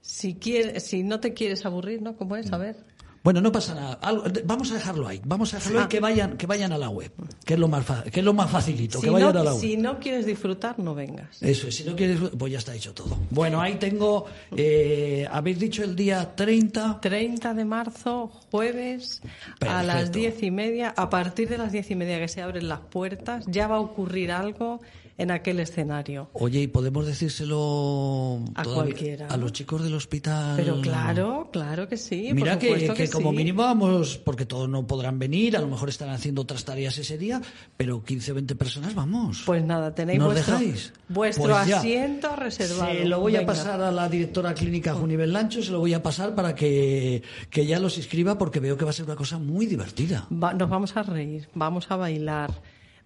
Si 0.00 0.34
quieres, 0.34 0.82
si 0.82 1.04
no 1.04 1.20
te 1.20 1.32
quieres 1.32 1.64
aburrir, 1.64 2.02
¿no? 2.02 2.16
¿Cómo 2.16 2.36
es? 2.36 2.52
A 2.52 2.58
ver. 2.58 2.76
Bueno, 3.24 3.40
no 3.40 3.52
pasa 3.52 3.74
nada. 3.74 3.94
Algo- 4.02 4.24
vamos 4.44 4.70
a 4.72 4.74
dejarlo 4.74 5.06
ahí. 5.06 5.20
Vamos 5.24 5.54
a 5.54 5.58
dejarlo 5.58 5.78
ahí 5.78 5.84
Ah. 5.84 5.88
que 5.88 6.00
vayan, 6.00 6.36
que 6.36 6.46
vayan 6.46 6.72
a 6.72 6.78
la 6.78 6.88
web, 6.88 7.12
que 7.44 7.54
es 7.54 7.60
lo 7.60 7.68
más, 7.68 7.84
que 8.10 8.18
es 8.20 8.24
lo 8.24 8.32
más 8.34 8.50
facilito, 8.50 8.98
Si 8.98 9.04
que 9.04 9.10
vayan 9.10 9.32
no, 9.32 9.40
a 9.40 9.44
la 9.44 9.52
web. 9.52 9.60
si 9.60 9.76
no 9.76 10.00
quieres 10.00 10.26
disfrutar, 10.26 10.78
no 10.80 10.94
vengas. 10.94 11.40
Eso 11.40 11.68
es, 11.68 11.76
si 11.76 11.84
no 11.84 11.94
quieres, 11.94 12.18
pues 12.36 12.50
ya 12.52 12.58
está 12.58 12.74
hecho 12.74 12.92
todo. 12.94 13.16
Bueno, 13.30 13.60
ahí 13.60 13.76
tengo, 13.76 14.26
eh, 14.56 15.26
habéis 15.30 15.60
dicho 15.60 15.84
el 15.84 15.94
día 15.94 16.34
30. 16.34 16.98
30 17.00 17.54
de 17.54 17.64
marzo, 17.64 18.28
jueves, 18.50 19.22
a 19.60 19.82
las 19.84 20.10
diez 20.10 20.42
y 20.42 20.50
media. 20.50 20.92
A 20.96 21.08
partir 21.08 21.48
de 21.48 21.58
las 21.58 21.70
diez 21.70 21.90
y 21.90 21.94
media 21.94 22.18
que 22.18 22.26
se 22.28 22.42
abren 22.42 22.68
las 22.68 22.80
puertas, 22.80 23.44
ya 23.46 23.68
va 23.68 23.76
a 23.76 23.80
ocurrir 23.80 24.32
algo 24.32 24.80
en 25.18 25.30
aquel 25.30 25.60
escenario. 25.60 26.30
Oye, 26.32 26.60
¿y 26.62 26.66
podemos 26.66 27.06
decírselo 27.06 28.40
A 28.54 28.64
cualquiera. 28.64 29.26
a 29.28 29.36
los 29.36 29.52
chicos 29.52 29.82
del 29.82 29.94
hospital? 29.94 30.54
Pero 30.56 30.80
claro, 30.80 31.48
claro 31.52 31.88
que 31.88 31.96
sí. 31.96 32.26
por 32.28 32.34
Mira 32.34 32.58
que, 32.58 33.08
como 33.10 33.30
sí. 33.30 33.36
mínimo 33.36 33.62
vamos, 33.62 34.18
porque 34.18 34.46
todos 34.46 34.68
no 34.68 34.86
podrán 34.86 35.18
venir, 35.18 35.56
a 35.56 35.60
lo 35.60 35.68
mejor 35.68 35.88
están 35.88 36.10
haciendo 36.10 36.42
otras 36.42 36.64
tareas 36.64 36.96
ese 36.98 37.18
día, 37.18 37.40
pero 37.76 38.02
15 38.02 38.32
o 38.32 38.34
20 38.36 38.54
personas 38.56 38.94
vamos. 38.94 39.42
Pues 39.46 39.64
nada, 39.64 39.94
tenéis 39.94 40.18
¿Nos 40.18 40.32
vuestro, 40.32 40.58
dejáis? 40.58 40.92
vuestro 41.08 41.44
Pues 41.44 41.72
asiento 41.72 42.34
reservado. 42.36 42.92
Se 42.92 43.04
lo 43.04 43.20
voy 43.20 43.36
a 43.36 43.46
pasar 43.46 43.80
a 43.80 43.90
la 43.92 44.08
directora 44.08 44.54
clínica 44.54 44.94
Junivel 44.94 45.32
Lancho, 45.32 45.62
se 45.62 45.70
lo 45.72 45.78
voy 45.78 45.94
a 45.94 46.02
pasar 46.02 46.34
para 46.34 46.54
que, 46.54 47.22
que 47.50 47.66
ya 47.66 47.78
los 47.78 47.96
inscriba 47.98 48.38
porque 48.38 48.60
veo 48.60 48.76
que 48.76 48.84
va 48.84 48.90
a 48.90 48.94
ser 48.94 49.04
una 49.06 49.16
cosa 49.16 49.38
muy 49.38 49.66
divertida. 49.66 50.26
Va- 50.32 50.54
nos 50.54 50.68
vamos 50.68 50.96
a 50.96 51.02
reír, 51.02 51.48
vamos 51.54 51.90
a 51.90 51.96
bailar, 51.96 52.50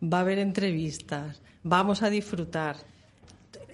va 0.03 0.19
a 0.19 0.21
haber 0.21 0.39
entrevistas, 0.39 1.41
vamos 1.67 2.03
a 2.03 2.11
disfrutar. 2.11 2.77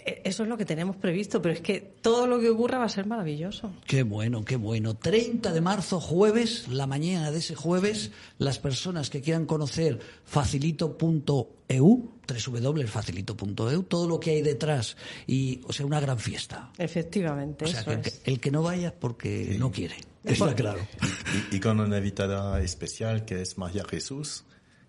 Eso 0.05 0.43
es 0.43 0.49
lo 0.49 0.57
que 0.57 0.65
tenemos 0.65 0.97
previsto, 0.97 1.41
pero 1.41 1.55
es 1.55 1.61
que 1.61 1.81
todo 1.81 2.27
lo 2.27 2.41
que 2.41 2.51
ocurra 2.51 2.79
va 2.79 2.87
a 2.87 2.89
ser 2.89 3.07
maravilloso. 3.07 3.71
Qué 3.87 4.03
bueno, 4.03 4.45
qué 4.45 4.57
bueno. 4.57 4.97
30 4.97 5.53
de 5.53 5.61
marzo, 5.61 6.01
jueves, 6.01 6.67
la 6.67 6.89
mañana 6.89 7.31
de 7.31 7.39
ese 7.39 7.55
jueves, 7.55 8.11
las 8.39 8.59
personas 8.59 9.11
que 9.11 9.21
quieran 9.21 9.47
conocer 9.47 10.01
facilito.eu, 10.25 11.47
www.facilito.eu, 11.69 13.83
todo 13.85 14.09
lo 14.09 14.19
que 14.19 14.31
hay 14.31 14.43
detrás 14.43 14.97
y, 15.29 15.61
o 15.69 15.73
sea, 15.73 15.87
una 15.87 16.01
gran 16.01 16.19
fiesta. 16.19 16.73
Efectivamente, 16.79 17.65
O 17.65 17.69
sea, 17.69 17.83
eso 17.83 17.91
que 17.91 17.95
el, 17.95 18.01
que 18.03 18.09
es. 18.09 18.23
el 18.25 18.41
que 18.41 18.51
no 18.51 18.63
vaya 18.65 18.93
porque 18.99 19.55
no 19.57 19.71
quiere. 19.71 19.95
Está 20.25 20.53
claro. 20.57 20.81
Y, 21.53 21.57
y 21.57 21.61
con 21.61 21.79
una 21.79 21.99
invitada 21.99 22.61
especial 22.61 23.25
que 23.25 23.41
es 23.41 23.57
María 23.57 23.85
Jesús, 23.85 24.43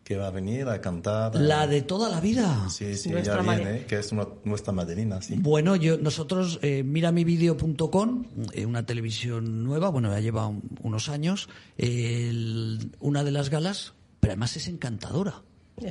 que 0.04 0.18
va 0.18 0.28
a 0.28 0.32
venir 0.32 0.68
a 0.68 0.82
cantar. 0.82 1.36
La 1.36 1.66
de 1.66 1.82
toda 1.82 2.10
la 2.10 2.20
vida. 2.20 2.68
Sí, 2.70 2.96
sí, 2.96 3.10
Nuestra 3.10 3.42
ella 3.42 3.54
viene, 3.56 3.86
que 3.86 4.00
es 4.00 4.12
una- 4.12 4.28
nuestra 4.44 4.74
madrina, 4.74 5.22
sí. 5.22 5.36
Bueno, 5.38 5.76
yo, 5.78 5.98
nosotros, 5.98 6.60
eh, 6.62 6.84
miramivideo.com, 6.84 8.26
eh, 8.54 8.66
una 8.66 8.86
televisión 8.86 9.64
nueva, 9.64 9.90
bueno, 9.90 10.12
ya 10.12 10.20
lleva 10.20 10.48
un- 10.48 10.62
unos 10.82 11.08
años, 11.10 11.48
el- 11.78 12.92
una 13.00 13.24
de 13.24 13.32
las 13.32 13.50
galas, 13.50 13.94
pero 14.20 14.34
además 14.34 14.56
es 14.58 14.68
encantadora. 14.68 15.42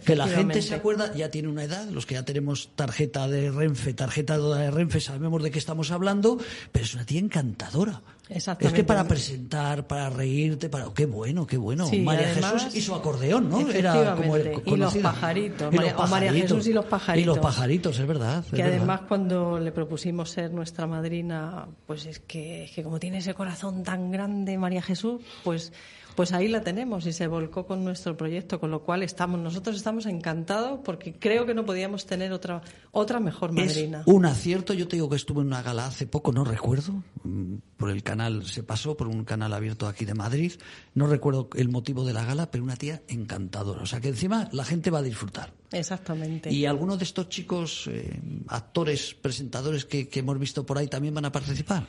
Que 0.05 0.15
la 0.15 0.29
gente 0.29 0.63
se 0.63 0.75
acuerda, 0.77 1.13
ya 1.13 1.31
tiene 1.31 1.49
una 1.49 1.65
edad, 1.65 1.89
los 1.89 2.07
que 2.07 2.15
ya 2.15 2.25
tenemos 2.25 2.71
tarjeta 2.77 3.27
de 3.29 3.51
Renfe, 3.51 3.93
tarjeta 3.95 4.39
de 4.39 4.71
Renfe, 4.71 5.01
sabemos 5.01 5.43
de 5.43 5.51
qué 5.51 5.59
estamos 5.59 5.91
hablando, 5.91 6.39
pero 6.71 6.85
es 6.85 6.95
una 6.95 7.05
tía 7.05 7.19
encantadora. 7.21 8.01
Exactamente. 8.29 8.67
Es 8.69 8.73
que 8.83 8.87
para 8.87 9.07
presentar, 9.07 9.87
para 9.87 10.09
reírte, 10.09 10.69
para 10.71 10.87
qué 10.95 11.05
bueno, 11.07 11.47
qué 11.47 11.57
bueno. 11.59 11.87
Sí, 11.87 12.01
María 12.01 12.31
además- 12.31 12.53
Jesús 12.63 12.77
y 12.77 12.81
su 12.81 12.95
acordeón, 12.95 13.51
¿no? 13.51 13.69
Era 13.69 14.15
como 14.17 14.37
el. 14.37 14.63
Y 14.65 14.77
los 14.77 14.97
pajaritos, 14.97 15.73
Y 15.75 15.77
María- 15.77 15.93
los 15.93 16.01
o 16.03 16.07
María. 16.07 16.33
Jesús 16.33 16.67
y 16.69 16.73
los 16.73 16.87
Y 16.87 16.89
pajaritos. 16.89 17.27
los 17.37 17.39
pajaritos, 17.45 17.99
es 17.99 18.07
verdad. 18.07 18.39
es 18.47 18.51
Que 18.51 18.57
verdad. 18.63 18.77
además 18.79 19.01
cuando 19.09 19.59
le 19.59 19.73
propusimos 19.73 20.31
ser 20.31 20.53
nuestra 20.53 20.87
madrina, 20.87 21.67
pues 21.87 22.07
es 22.07 22.21
que, 22.21 22.65
es 22.65 22.71
que 22.71 22.83
como 22.85 22.99
tiene 23.01 23.19
ese 23.19 23.35
corazón 23.35 23.83
tan 23.83 24.11
grande 24.13 24.57
María 24.57 24.81
Jesús, 24.81 25.21
pues, 25.45 25.73
pues 26.15 26.33
ahí 26.33 26.49
la 26.49 26.63
tenemos 26.63 27.07
y 27.07 27.13
se 27.13 27.27
volcó 27.27 27.67
con 27.67 27.85
nuestro 27.85 28.17
proyecto, 28.17 28.61
con 28.61 28.71
lo 28.71 28.83
cual 28.83 29.03
estamos, 29.03 29.41
nosotros 29.41 29.77
estamos 29.77 30.07
encantados 30.07 30.81
porque 30.85 31.13
creo 31.15 31.47
que 31.47 31.55
no 31.55 31.65
podíamos 31.65 32.07
tener 32.07 32.33
otra, 32.33 32.63
otra 32.91 33.21
mejor 33.21 33.53
madrina. 33.53 34.01
Es 34.01 34.07
un 34.07 34.27
acierto. 34.27 34.75
Yo 34.75 34.89
te 34.89 34.97
digo 34.97 35.09
que 35.09 35.17
estuve 35.17 35.41
en 35.41 35.49
una 35.49 35.63
gala 35.63 35.87
hace 35.87 36.07
poco, 36.07 36.33
no 36.33 36.45
recuerdo. 36.45 37.03
mm, 37.25 37.55
Por 37.77 37.91
el 37.91 38.03
canal, 38.03 38.45
se 38.47 38.63
pasó 38.63 38.97
por 38.97 39.09
un 39.09 39.25
canal 39.25 39.53
abierto 39.53 39.87
aquí 39.89 40.05
de 40.05 40.15
Madrid. 40.15 40.53
No 40.95 41.07
recuerdo 41.07 41.49
el 41.57 41.69
motivo 41.69 42.05
de 42.05 42.13
la 42.13 42.25
gala, 42.25 42.51
pero 42.51 42.63
una 42.65 42.77
tía 42.77 43.03
encantadora. 43.09 43.83
O 43.83 43.87
sea 43.87 44.01
que 44.01 44.09
encima 44.09 44.49
la 44.53 44.65
gente 44.65 44.91
va 44.91 44.99
a 44.99 45.03
disfrutar. 45.03 45.53
Exactamente. 45.73 46.51
Y 46.53 46.67
algunos 46.67 46.99
de 46.99 47.05
estos 47.05 47.29
chicos, 47.29 47.89
eh, 47.91 48.21
actores, 48.49 49.15
presentadores 49.15 49.85
que, 49.85 50.09
que 50.09 50.21
hemos 50.21 50.39
visto 50.39 50.65
por 50.67 50.79
ahí 50.79 50.89
también 50.89 51.15
van 51.15 51.25
a 51.25 51.33
participar. 51.33 51.87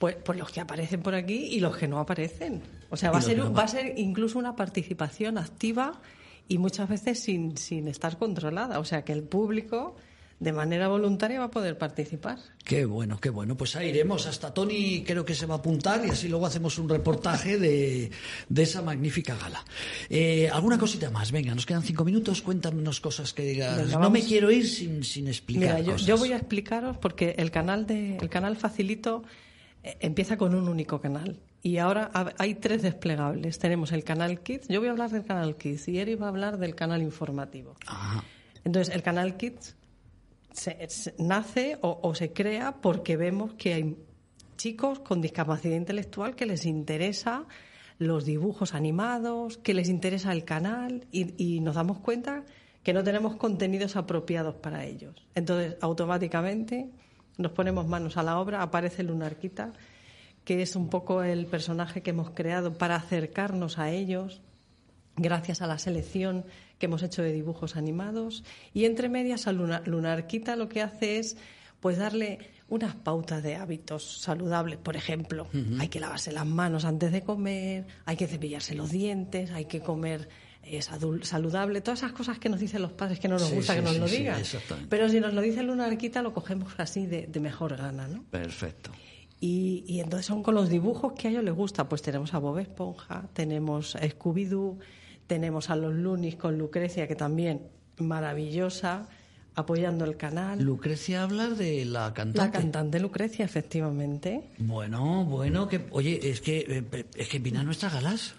Pues, 0.00 0.16
pues 0.24 0.38
los 0.38 0.50
que 0.50 0.60
aparecen 0.60 1.02
por 1.02 1.14
aquí 1.14 1.34
y 1.52 1.60
los 1.60 1.76
que 1.76 1.86
no 1.86 1.98
aparecen. 1.98 2.62
O 2.88 2.96
sea, 2.96 3.10
va 3.10 3.18
a 3.18 3.20
ser, 3.20 3.36
no 3.36 3.52
va 3.52 3.64
a 3.64 3.68
ser 3.68 3.98
incluso 3.98 4.38
una 4.38 4.56
participación 4.56 5.36
activa 5.36 6.00
y 6.48 6.56
muchas 6.56 6.88
veces 6.88 7.20
sin, 7.20 7.58
sin 7.58 7.86
estar 7.86 8.16
controlada. 8.16 8.78
O 8.78 8.84
sea, 8.86 9.04
que 9.04 9.12
el 9.12 9.22
público 9.24 9.94
de 10.38 10.54
manera 10.54 10.88
voluntaria 10.88 11.38
va 11.38 11.44
a 11.44 11.50
poder 11.50 11.76
participar. 11.76 12.38
Qué 12.64 12.86
bueno, 12.86 13.20
qué 13.20 13.28
bueno. 13.28 13.58
Pues 13.58 13.76
ahí 13.76 13.90
iremos. 13.90 14.26
Hasta 14.26 14.54
Tony 14.54 15.04
creo 15.06 15.26
que 15.26 15.34
se 15.34 15.44
va 15.44 15.56
a 15.56 15.58
apuntar 15.58 16.02
y 16.06 16.08
así 16.08 16.28
luego 16.28 16.46
hacemos 16.46 16.78
un 16.78 16.88
reportaje 16.88 17.58
de, 17.58 18.10
de 18.48 18.62
esa 18.62 18.80
magnífica 18.80 19.36
gala. 19.36 19.62
Eh, 20.08 20.48
¿Alguna 20.50 20.78
cosita 20.78 21.10
más? 21.10 21.30
Venga, 21.30 21.54
nos 21.54 21.66
quedan 21.66 21.82
cinco 21.82 22.06
minutos. 22.06 22.40
Cuéntanos 22.40 23.00
cosas 23.00 23.34
que 23.34 23.42
digas. 23.42 23.84
Venga, 23.84 23.98
no 23.98 24.08
me 24.08 24.22
quiero 24.22 24.50
ir 24.50 24.66
sin, 24.66 25.04
sin 25.04 25.28
explicar 25.28 25.74
Mira, 25.74 25.80
yo, 25.80 25.92
cosas. 25.92 26.06
yo 26.06 26.16
voy 26.16 26.32
a 26.32 26.36
explicaros 26.36 26.96
porque 26.96 27.34
el 27.36 27.50
canal 27.50 27.86
de 27.86 28.16
el 28.16 28.30
canal 28.30 28.56
facilito 28.56 29.24
empieza 29.82 30.36
con 30.36 30.54
un 30.54 30.68
único 30.68 31.00
canal. 31.00 31.40
Y 31.62 31.76
ahora 31.78 32.10
ha- 32.14 32.32
hay 32.38 32.54
tres 32.54 32.82
desplegables. 32.82 33.58
Tenemos 33.58 33.92
el 33.92 34.02
canal 34.04 34.40
Kids. 34.42 34.68
Yo 34.68 34.80
voy 34.80 34.88
a 34.88 34.92
hablar 34.92 35.10
del 35.10 35.24
canal 35.24 35.56
Kids 35.56 35.88
y 35.88 35.98
Eri 35.98 36.14
va 36.14 36.26
a 36.26 36.28
hablar 36.30 36.58
del 36.58 36.74
canal 36.74 37.02
informativo. 37.02 37.74
Ajá. 37.86 38.24
Entonces, 38.64 38.94
el 38.94 39.02
canal 39.02 39.36
Kids 39.36 39.76
se- 40.52 40.88
se- 40.88 41.14
nace 41.18 41.78
o, 41.82 41.98
o 42.02 42.14
se 42.14 42.32
crea 42.32 42.76
porque 42.80 43.16
vemos 43.16 43.54
que 43.54 43.74
hay 43.74 43.96
chicos 44.56 45.00
con 45.00 45.20
discapacidad 45.20 45.76
intelectual 45.76 46.34
que 46.34 46.46
les 46.46 46.66
interesa 46.66 47.46
los 47.98 48.24
dibujos 48.24 48.74
animados, 48.74 49.58
que 49.58 49.74
les 49.74 49.88
interesa 49.90 50.32
el 50.32 50.44
canal 50.44 51.06
y, 51.12 51.34
y 51.42 51.60
nos 51.60 51.74
damos 51.76 51.98
cuenta 52.00 52.44
que 52.82 52.94
no 52.94 53.04
tenemos 53.04 53.36
contenidos 53.36 53.96
apropiados 53.96 54.54
para 54.56 54.86
ellos. 54.86 55.26
Entonces, 55.34 55.76
automáticamente 55.82 56.90
nos 57.40 57.52
ponemos 57.52 57.86
manos 57.86 58.16
a 58.16 58.22
la 58.22 58.38
obra, 58.38 58.62
aparece 58.62 59.02
Lunarquita, 59.02 59.72
que 60.44 60.62
es 60.62 60.76
un 60.76 60.88
poco 60.88 61.22
el 61.22 61.46
personaje 61.46 62.02
que 62.02 62.10
hemos 62.10 62.30
creado 62.30 62.74
para 62.74 62.96
acercarnos 62.96 63.78
a 63.78 63.90
ellos, 63.90 64.40
gracias 65.16 65.60
a 65.62 65.66
la 65.66 65.78
selección 65.78 66.44
que 66.78 66.86
hemos 66.86 67.02
hecho 67.02 67.22
de 67.22 67.32
dibujos 67.32 67.76
animados. 67.76 68.42
Y 68.72 68.84
entre 68.84 69.08
medias, 69.08 69.46
a 69.46 69.52
Luna- 69.52 69.82
Lunarquita 69.84 70.56
lo 70.56 70.68
que 70.68 70.82
hace 70.82 71.18
es 71.18 71.36
pues 71.80 71.98
darle 71.98 72.38
unas 72.68 72.94
pautas 72.94 73.42
de 73.42 73.56
hábitos 73.56 74.20
saludables. 74.20 74.78
Por 74.78 74.96
ejemplo, 74.96 75.46
hay 75.78 75.88
que 75.88 75.98
lavarse 76.00 76.30
las 76.30 76.46
manos 76.46 76.84
antes 76.84 77.10
de 77.10 77.22
comer, 77.22 77.86
hay 78.04 78.16
que 78.16 78.26
cepillarse 78.26 78.74
los 78.74 78.90
dientes, 78.90 79.50
hay 79.50 79.64
que 79.64 79.80
comer 79.80 80.28
eh, 80.62 80.80
sadu- 80.82 81.22
saludable, 81.24 81.80
todas 81.80 82.00
esas 82.00 82.12
cosas 82.12 82.38
que 82.38 82.48
nos 82.48 82.60
dicen 82.60 82.82
los 82.82 82.92
padres 82.92 83.18
que 83.18 83.28
no 83.28 83.34
nos 83.38 83.48
Sí, 83.48 83.54
gusta 83.56 83.72
sí, 83.74 83.78
que 83.78 83.84
nos 83.84 83.94
sí, 83.94 83.98
lo 84.00 84.06
digan. 84.06 84.42
Pero 84.88 85.08
si 85.08 85.20
nos 85.20 85.34
lo 85.34 85.40
dice 85.40 85.62
Lunarquita, 85.62 86.22
lo 86.22 86.32
cogemos 86.34 86.72
así 86.78 87.06
de, 87.06 87.26
de 87.26 87.40
mejor 87.40 87.76
gana, 87.76 88.06
¿no? 88.08 88.22
Perfecto. 88.30 88.90
Y, 89.40 89.84
y 89.86 90.00
entonces 90.00 90.26
son 90.26 90.42
con 90.42 90.54
los 90.54 90.68
dibujos 90.68 91.14
que 91.14 91.28
a 91.28 91.30
ellos 91.30 91.42
les 91.44 91.54
gusta. 91.54 91.88
Pues 91.88 92.02
tenemos 92.02 92.34
a 92.34 92.38
Bob 92.38 92.58
Esponja, 92.58 93.28
tenemos 93.32 93.96
a 93.96 94.00
Scooby-Doo, 94.02 94.78
tenemos 95.26 95.70
a 95.70 95.76
los 95.76 95.94
Lunis 95.94 96.36
con 96.36 96.58
Lucrecia, 96.58 97.08
que 97.08 97.16
también 97.16 97.62
maravillosa, 97.96 99.08
apoyando 99.54 100.04
el 100.04 100.16
canal. 100.16 100.62
Lucrecia 100.62 101.22
habla 101.22 101.48
de 101.48 101.84
la 101.86 102.12
cantante. 102.12 102.38
La 102.38 102.50
cantante 102.50 103.00
Lucrecia, 103.00 103.44
efectivamente. 103.44 104.50
Bueno, 104.58 105.24
bueno, 105.24 105.68
que 105.68 105.86
oye, 105.90 106.20
es 106.30 106.40
que 106.42 106.58
eh, 106.92 107.04
es 107.16 107.28
que 107.28 107.38
vino 107.38 107.60
a 107.60 107.62
nuestras 107.62 107.94
galas. 107.94 108.34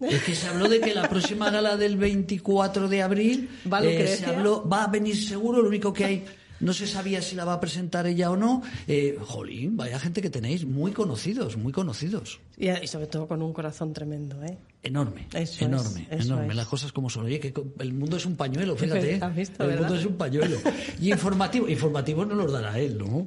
Es 0.00 0.22
que 0.22 0.34
se 0.34 0.48
habló 0.48 0.68
de 0.68 0.80
que 0.80 0.94
la 0.94 1.08
próxima 1.08 1.50
gala 1.50 1.76
del 1.76 1.96
24 1.96 2.88
de 2.88 3.02
abril 3.02 3.50
¿Va 3.70 3.80
eh, 3.80 3.82
se 3.82 3.90
Lucrecia? 3.90 4.28
habló, 4.30 4.66
va 4.68 4.84
a 4.84 4.86
venir 4.88 5.16
seguro, 5.16 5.60
lo 5.62 5.68
único 5.68 5.92
que 5.92 6.04
hay 6.04 6.24
no 6.60 6.74
se 6.74 6.86
sabía 6.86 7.22
si 7.22 7.34
la 7.36 7.44
va 7.46 7.54
a 7.54 7.60
presentar 7.60 8.06
ella 8.06 8.30
o 8.30 8.36
no. 8.36 8.62
Eh, 8.86 9.16
jolín, 9.20 9.76
vaya 9.76 9.98
gente 9.98 10.20
que 10.20 10.28
tenéis, 10.30 10.66
muy 10.66 10.92
conocidos, 10.92 11.56
muy 11.56 11.72
conocidos. 11.72 12.38
Y, 12.58 12.68
y 12.68 12.86
sobre 12.86 13.06
todo 13.06 13.26
con 13.26 13.40
un 13.42 13.52
corazón 13.52 13.92
tremendo, 13.94 14.42
¿eh? 14.44 14.58
Enorme, 14.82 15.26
Eso 15.32 15.64
enorme, 15.64 16.06
es, 16.10 16.26
enorme. 16.26 16.48
es. 16.50 16.56
Las 16.56 16.66
cosas 16.66 16.92
como 16.92 17.08
son. 17.08 17.24
Oye, 17.26 17.40
que 17.40 17.54
el 17.78 17.92
mundo 17.94 18.16
es 18.18 18.26
un 18.26 18.36
pañuelo, 18.36 18.76
fíjate. 18.76 19.20
visto, 19.34 19.62
el 19.62 19.68
¿verdad? 19.70 19.80
mundo 19.88 19.94
es 20.00 20.04
un 20.06 20.16
pañuelo. 20.16 20.58
Y 21.00 21.10
informativo, 21.10 21.66
informativo 21.68 22.24
no 22.26 22.34
los 22.34 22.52
dará 22.52 22.78
él, 22.78 22.98
¿no? 22.98 23.26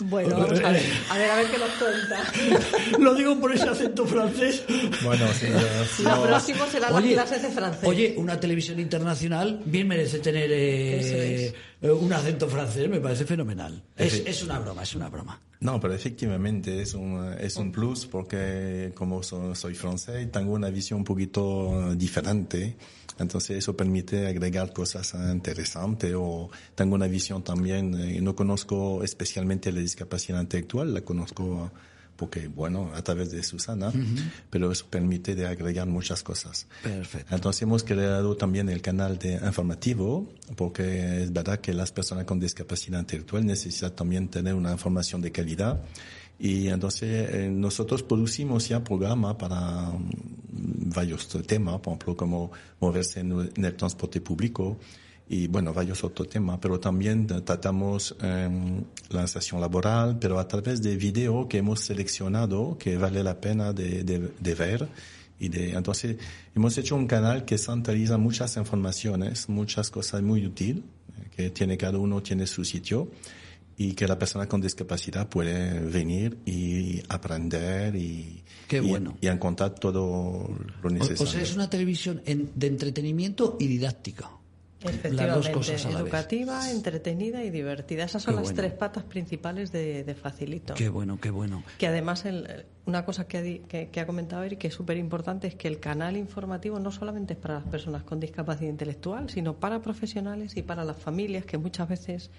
Bueno, 0.00 0.30
vamos 0.36 0.58
a 0.60 0.70
ver, 0.70 0.82
a 1.10 1.18
ver, 1.18 1.30
a 1.30 1.36
ver 1.36 1.46
qué 1.50 1.58
nos 1.58 1.68
cuenta. 1.70 2.98
Lo 2.98 3.14
digo 3.14 3.38
por 3.38 3.54
ese 3.54 3.68
acento 3.68 4.06
francés. 4.06 4.64
Bueno, 5.04 5.26
sí, 5.38 5.46
yo- 5.48 6.04
Lo 6.04 6.16
yo- 6.16 6.22
próximo 6.24 6.64
será 6.66 6.90
las 6.90 7.02
clases 7.04 7.42
de 7.42 7.50
francés. 7.50 7.84
Oye, 7.88 8.14
una 8.16 8.40
televisión 8.40 8.80
internacional 8.80 9.60
bien 9.64 9.86
merece 9.88 10.18
tener 10.18 10.50
eh, 10.50 10.98
Eso 11.00 11.14
eh, 11.14 11.54
un 11.82 12.12
acento 12.12 12.48
francés, 12.48 12.88
me 12.88 13.00
parece 13.00 13.24
fenomenal. 13.24 13.82
Es, 13.96 14.14
es 14.26 14.42
una 14.44 14.58
broma, 14.58 14.82
es 14.82 14.94
una 14.94 15.08
broma. 15.08 15.40
No, 15.60 15.78
pero 15.80 15.94
efectivamente 15.94 16.82
es 16.82 16.94
un, 16.94 17.34
es 17.38 17.56
un 17.56 17.70
plus 17.72 18.06
porque 18.06 18.92
como 18.94 19.22
so- 19.22 19.54
soy 19.54 19.74
francés 19.74 20.30
tengo 20.32 20.52
una 20.54 20.70
visión 20.70 21.00
un 21.00 21.04
poquito 21.04 21.94
diferente. 21.94 22.76
Entonces 23.18 23.58
eso 23.58 23.76
permite 23.76 24.26
agregar 24.26 24.72
cosas 24.72 25.14
eh, 25.14 25.18
interesantes 25.32 26.14
o 26.16 26.50
tengo 26.74 26.94
una 26.94 27.06
visión 27.06 27.42
también, 27.44 27.94
eh, 27.94 28.20
no 28.20 28.34
conozco 28.34 29.04
especialmente 29.04 29.70
la 29.70 29.80
discapacidad 29.80 30.40
intelectual, 30.40 30.94
la 30.94 31.02
conozco 31.02 31.70
porque, 32.22 32.46
bueno, 32.46 32.92
a 32.94 33.02
través 33.02 33.32
de 33.32 33.42
Susana, 33.42 33.92
pero 34.48 34.70
eso 34.70 34.86
permite 34.88 35.34
de 35.34 35.44
agregar 35.44 35.88
muchas 35.88 36.22
cosas. 36.22 36.68
Perfecto. 36.80 37.34
Entonces 37.34 37.62
hemos 37.62 37.82
creado 37.82 38.36
también 38.36 38.68
el 38.68 38.80
canal 38.80 39.18
de 39.18 39.40
informativo, 39.44 40.28
porque 40.54 41.24
es 41.24 41.32
verdad 41.32 41.58
que 41.58 41.74
las 41.74 41.90
personas 41.90 42.24
con 42.24 42.38
discapacidad 42.38 43.00
intelectual 43.00 43.44
necesitan 43.44 43.96
también 43.96 44.28
tener 44.28 44.54
una 44.54 44.70
información 44.70 45.20
de 45.20 45.32
calidad. 45.32 45.82
Y 46.38 46.68
entonces 46.68 47.28
eh, 47.28 47.50
nosotros 47.50 48.04
producimos 48.04 48.68
ya 48.68 48.84
programa 48.84 49.36
para 49.36 49.90
mm, 49.90 50.92
varios 50.94 51.26
temas, 51.44 51.80
por 51.80 51.94
ejemplo, 51.94 52.16
como 52.16 52.52
moverse 52.78 53.18
en 53.18 53.64
el 53.64 53.74
transporte 53.74 54.20
público 54.20 54.78
y 55.34 55.46
bueno, 55.46 55.72
varios 55.72 56.04
otros 56.04 56.28
temas, 56.28 56.58
pero 56.60 56.78
también 56.78 57.26
tratamos 57.26 58.14
eh, 58.22 58.50
la 59.08 59.22
inserción 59.22 59.60
laboral, 59.62 60.18
pero 60.20 60.38
a 60.38 60.46
través 60.46 60.82
de 60.82 60.94
video 60.96 61.48
que 61.48 61.56
hemos 61.58 61.80
seleccionado 61.80 62.76
que 62.78 62.98
vale 62.98 63.22
la 63.22 63.40
pena 63.40 63.72
de, 63.72 64.04
de, 64.04 64.30
de 64.38 64.54
ver. 64.54 64.88
Y 65.40 65.48
de, 65.48 65.70
entonces 65.72 66.18
hemos 66.54 66.76
hecho 66.76 66.94
un 66.96 67.06
canal 67.06 67.44
que 67.46 67.56
centraliza 67.56 68.18
muchas 68.18 68.56
informaciones, 68.58 69.48
muchas 69.48 69.90
cosas 69.90 70.20
muy 70.22 70.44
útiles, 70.44 70.82
eh, 71.18 71.28
que 71.34 71.50
tiene 71.50 71.78
cada 71.78 71.96
uno 71.98 72.22
tiene 72.22 72.46
su 72.46 72.62
sitio 72.64 73.10
y 73.78 73.94
que 73.94 74.06
la 74.06 74.18
persona 74.18 74.46
con 74.46 74.60
discapacidad 74.60 75.28
puede 75.30 75.80
venir 75.80 76.36
y 76.44 77.00
aprender 77.08 77.96
y, 77.96 78.42
Qué 78.68 78.76
y- 78.76 78.80
bueno. 78.80 79.16
y 79.20 79.28
encontrar 79.28 79.74
todo 79.76 80.46
lo 80.82 80.88
O, 80.88 80.90
necesario. 80.92 81.22
o 81.24 81.26
sea, 81.26 81.40
es 81.40 81.54
una 81.54 81.70
televisión 81.70 82.20
en- 82.26 82.50
de 82.54 82.66
entretenimiento 82.66 83.56
y 83.58 83.66
didáctica. 83.66 84.28
Las 84.84 84.94
Efectivamente, 84.94 85.48
dos 85.48 85.48
cosas 85.50 85.86
a 85.86 85.90
la 85.90 85.94
vez. 85.96 86.04
educativa, 86.04 86.70
entretenida 86.70 87.44
y 87.44 87.50
divertida. 87.50 88.04
Esas 88.04 88.22
son 88.22 88.34
Qué 88.34 88.36
las 88.40 88.44
bueno. 88.48 88.56
tres 88.56 88.72
patas 88.72 89.04
principales 89.04 89.70
de, 89.72 90.04
de 90.04 90.14
Facilito. 90.14 90.74
Qué 90.74 90.88
bueno, 90.88 91.18
qué 91.20 91.30
bueno. 91.30 91.62
Que 91.78 91.86
además, 91.86 92.24
el- 92.24 92.66
una 92.86 93.04
cosa 93.04 93.26
que 93.28 93.38
ha, 93.38 93.42
que, 93.68 93.88
que 93.90 94.00
ha 94.00 94.06
comentado 94.06 94.42
Eric 94.42 94.58
que 94.58 94.68
es 94.68 94.74
súper 94.74 94.96
importante 94.96 95.46
es 95.46 95.54
que 95.54 95.68
el 95.68 95.78
canal 95.78 96.16
informativo 96.16 96.80
no 96.80 96.90
solamente 96.90 97.34
es 97.34 97.38
para 97.38 97.54
las 97.54 97.64
personas 97.68 98.02
con 98.02 98.18
discapacidad 98.18 98.70
intelectual, 98.70 99.30
sino 99.30 99.54
para 99.56 99.80
profesionales 99.82 100.56
y 100.56 100.62
para 100.62 100.84
las 100.84 100.96
familias 100.96 101.44
que 101.46 101.58
muchas 101.58 101.88
veces 101.88 102.30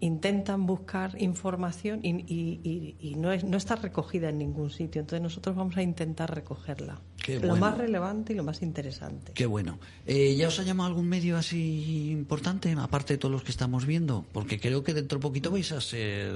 intentan 0.00 0.64
buscar 0.66 1.20
información 1.20 2.00
y, 2.04 2.10
y- 2.10 2.60
y- 2.62 2.96
y 3.00 3.14
no, 3.16 3.32
es, 3.32 3.42
no 3.44 3.56
está 3.56 3.74
recogida 3.76 4.28
en 4.28 4.38
ningún 4.38 4.70
sitio. 4.70 5.00
Entonces 5.00 5.22
nosotros 5.22 5.56
vamos 5.56 5.76
a 5.76 5.82
intentar 5.82 6.32
recogerla. 6.34 7.00
Qué 7.28 7.34
Lo 7.40 7.48
bueno. 7.50 7.56
más 7.66 7.76
relevante 7.76 8.32
y 8.32 8.36
lo 8.36 8.42
más 8.42 8.62
interesante. 8.62 9.32
Qué 9.34 9.44
bueno. 9.44 9.78
Eh, 10.06 10.34
¿Ya 10.36 10.48
os 10.48 10.58
ha 10.60 10.62
llamado 10.62 10.88
algún 10.88 11.06
medio 11.08 11.36
así 11.36 12.10
importante, 12.10 12.72
aparte 12.78 13.14
de 13.14 13.18
todos 13.18 13.32
los 13.32 13.42
que 13.44 13.50
estamos 13.50 13.84
viendo? 13.84 14.24
Porque 14.32 14.58
creo 14.58 14.82
que 14.82 14.94
dentro 14.94 15.18
de 15.18 15.22
poquito 15.22 15.50
vais 15.50 15.70
a 15.72 15.80
ser... 15.80 16.32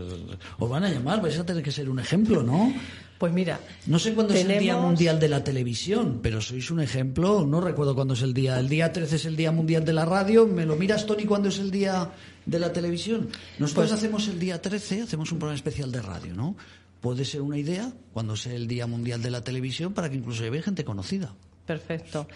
Os 0.58 0.68
van 0.68 0.84
a 0.84 0.90
llamar, 0.90 1.22
vais 1.22 1.38
a 1.38 1.46
tener 1.46 1.62
que 1.62 1.72
ser 1.72 1.88
un 1.88 1.98
ejemplo, 1.98 2.42
¿no? 2.42 2.72
Pues 3.18 3.32
mira, 3.32 3.60
No 3.86 3.98
sé 4.00 4.14
cuándo 4.14 4.34
es 4.34 4.44
el 4.44 4.58
Día 4.58 4.76
Mundial 4.76 5.18
de 5.20 5.28
la 5.28 5.42
Televisión, 5.44 6.18
pero 6.22 6.40
sois 6.40 6.70
un 6.72 6.80
ejemplo. 6.80 7.46
No 7.46 7.60
recuerdo 7.60 7.94
cuándo 7.94 8.14
es 8.14 8.22
el 8.22 8.34
día. 8.34 8.58
El 8.58 8.68
día 8.68 8.92
13 8.92 9.16
es 9.16 9.24
el 9.24 9.36
Día 9.36 9.52
Mundial 9.52 9.84
de 9.84 9.92
la 9.92 10.04
Radio. 10.04 10.46
¿Me 10.46 10.66
lo 10.66 10.74
miras, 10.76 11.06
Tony, 11.06 11.24
cuándo 11.24 11.48
es 11.48 11.58
el 11.60 11.70
Día 11.70 12.10
de 12.44 12.58
la 12.58 12.72
Televisión? 12.72 13.28
Nosotros 13.60 13.90
Pues- 13.90 13.98
hacemos 13.98 14.26
el 14.28 14.40
día 14.40 14.60
13, 14.60 15.02
hacemos 15.02 15.30
un 15.30 15.38
programa 15.38 15.54
especial 15.56 15.92
de 15.92 16.02
radio, 16.02 16.34
¿no? 16.34 16.56
Puede 17.02 17.24
ser 17.26 17.42
una 17.42 17.58
idea 17.58 17.92
cuando 18.14 18.36
sea 18.36 18.54
el 18.54 18.66
Día 18.66 18.86
Mundial 18.86 19.20
de 19.22 19.30
la 19.30 19.42
Televisión 19.44 19.92
para 19.92 20.08
que 20.08 20.16
incluso 20.16 20.42
lleve 20.44 20.62
gente 20.62 20.84
conocida. 20.84 21.34
Perfecto. 21.66 22.26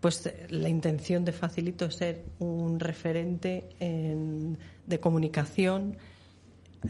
Pues 0.00 0.26
eh, 0.26 0.46
la 0.50 0.68
intención 0.68 1.24
de 1.24 1.32
Facilito 1.32 1.86
es 1.86 1.94
ser 1.94 2.22
un 2.40 2.78
referente 2.78 3.68
en- 3.80 4.58
de 4.86 5.00
comunicación 5.00 5.96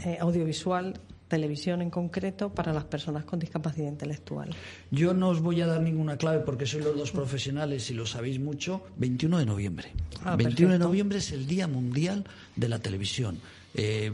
eh, 0.05 0.18
audiovisual, 0.20 0.94
televisión 1.29 1.83
en 1.83 1.90
concreto, 1.90 2.53
para 2.55 2.72
las 2.72 2.85
personas 2.85 3.25
con 3.25 3.38
discapacidad 3.38 3.88
intelectual. 3.88 4.51
Yo 4.90 5.12
no 5.14 5.29
os 5.29 5.40
voy 5.40 5.61
a 5.61 5.66
dar 5.66 5.81
ninguna 5.83 6.16
clave 6.16 6.40
porque 6.40 6.66
sois 6.66 6.85
los 6.85 6.96
dos 6.96 7.12
profesionales 7.12 7.90
y 7.90 7.94
lo 7.94 8.07
sabéis 8.07 8.38
mucho. 8.40 8.83
21 8.96 9.38
de 9.38 9.46
noviembre. 9.46 9.92
Ah, 10.25 10.37
21 10.37 10.72
de 10.75 10.79
noviembre 10.79 11.18
es 11.18 11.33
el 11.33 11.46
Día 11.46 11.66
Mundial 11.68 12.25
de 12.57 12.68
la 12.68 12.79
Televisión. 12.79 13.38
Eh, 13.75 14.12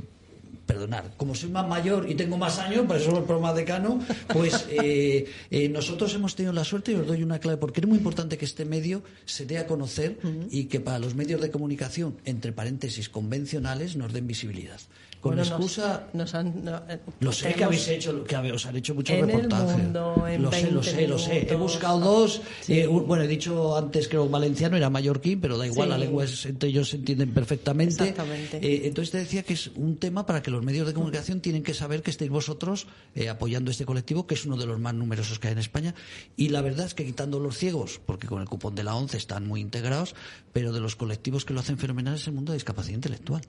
perdonad, 0.67 1.05
como 1.17 1.35
soy 1.35 1.51
más 1.51 1.67
mayor 1.67 2.09
y 2.09 2.15
tengo 2.15 2.39
más 2.39 2.59
años, 2.59 2.87
por 2.87 2.97
eso 2.97 3.17
el 3.19 3.25
programa 3.25 3.53
decano, 3.53 4.01
pues 4.33 4.67
eh, 4.71 5.27
eh, 5.51 5.69
nosotros 5.69 6.15
hemos 6.15 6.35
tenido 6.35 6.53
la 6.53 6.65
suerte 6.65 6.93
y 6.93 6.95
os 6.95 7.07
doy 7.07 7.23
una 7.23 7.39
clave 7.39 7.59
porque 7.59 7.81
es 7.81 7.87
muy 7.87 7.99
importante 7.99 8.39
que 8.39 8.45
este 8.45 8.65
medio 8.65 9.03
se 9.25 9.47
dé 9.47 9.59
a 9.59 9.67
conocer 9.67 10.19
y 10.51 10.65
que 10.65 10.81
para 10.81 10.99
los 10.99 11.15
medios 11.15 11.41
de 11.41 11.51
comunicación, 11.51 12.17
entre 12.25 12.53
paréntesis, 12.53 13.09
convencionales, 13.09 13.97
nos 13.97 14.13
den 14.13 14.27
visibilidad. 14.27 14.81
Con 15.23 15.37
Bueno, 15.37 15.49
excusa 15.49 16.09
nos 16.15 16.35
han- 16.35 16.65
no, 16.65 16.83
eh, 16.89 16.99
lo 17.21 17.31
sé 17.31 17.55
que 17.55 17.63
habéis 17.63 17.87
hecho, 17.87 18.25
que 18.25 18.35
os 18.37 18.67
han 18.67 18.75
hecho 18.77 18.93
muchos 18.93 19.15
En 19.17 19.23
el 19.31 19.37
reportajes. 19.37 19.77
mundo, 19.79 20.27
en 20.27 20.43
lo 20.43 20.51
sé, 20.51 20.63
lo 20.63 20.81
20 20.81 20.91
sé, 20.91 21.07
lo 21.07 21.17
sé. 21.19 21.47
He 21.49 21.55
buscado 21.55 22.01
dos. 22.01 22.43
Sí. 22.61 22.81
eh, 22.81 22.89
un- 22.89 23.07
bueno, 23.07 23.23
he 23.23 23.29
dicho 23.29 23.77
antes 23.77 24.09
creo 24.09 24.29
valenciano 24.29 24.77
era 24.77 24.91
mallorquín, 24.91 25.41
pero 25.41 25.57
da 25.59 25.65
igual, 25.65 25.87
Sí. 25.87 25.91
la 25.93 25.99
lengua 25.99 26.25
es- 26.25 26.45
entre 26.47 26.71
ellos 26.71 26.89
se 26.91 26.97
entienden 26.97 27.33
perfectamente. 27.33 28.03
Exactamente. 28.03 28.57
Eh, 28.57 28.89
entonces 28.89 29.13
te 29.13 29.19
decía 29.19 29.45
que 29.45 29.53
es 29.55 29.69
un 29.77 29.97
tema 29.97 30.27
para 30.27 30.43
que 30.43 30.51
los 30.51 30.65
medios 30.65 30.89
de 30.89 30.93
comunicación 30.93 31.41
tienen 31.41 31.63
que 31.63 31.73
saber 31.75 32.03
que 32.03 32.11
estáis 32.11 32.31
vosotros 32.33 32.89
eh, 33.15 33.29
apoyando 33.29 33.71
este 33.71 33.85
colectivo, 33.87 34.27
que 34.27 34.35
es 34.35 34.45
uno 34.45 34.57
de 34.57 34.67
los 34.67 34.81
más 34.81 34.93
numerosos 34.95 35.39
que 35.39 35.47
hay 35.47 35.53
en 35.53 35.59
España. 35.61 35.95
Y 36.37 36.49
la 36.49 36.63
verdad 36.63 36.85
es 36.87 36.95
que 36.95 37.05
quitando 37.05 37.39
los 37.39 37.57
ciegos, 37.57 38.01
porque 38.05 38.27
con 38.27 38.43
el 38.43 38.49
cupón 38.49 38.75
de 38.75 38.83
la 38.83 38.97
ONCE 38.97 39.19
están 39.19 39.47
muy 39.47 39.61
integrados, 39.61 40.17
pero 40.53 40.73
de 40.73 40.81
los 40.81 40.97
colectivos 40.97 41.45
que 41.45 41.55
lo 41.55 41.61
hacen 41.61 41.79
fenomenal 41.79 42.17
es 42.17 42.27
el 42.27 42.33
mundo 42.33 42.51
de 42.51 42.57
discapacidad 42.57 42.97
intelectual. 42.97 43.43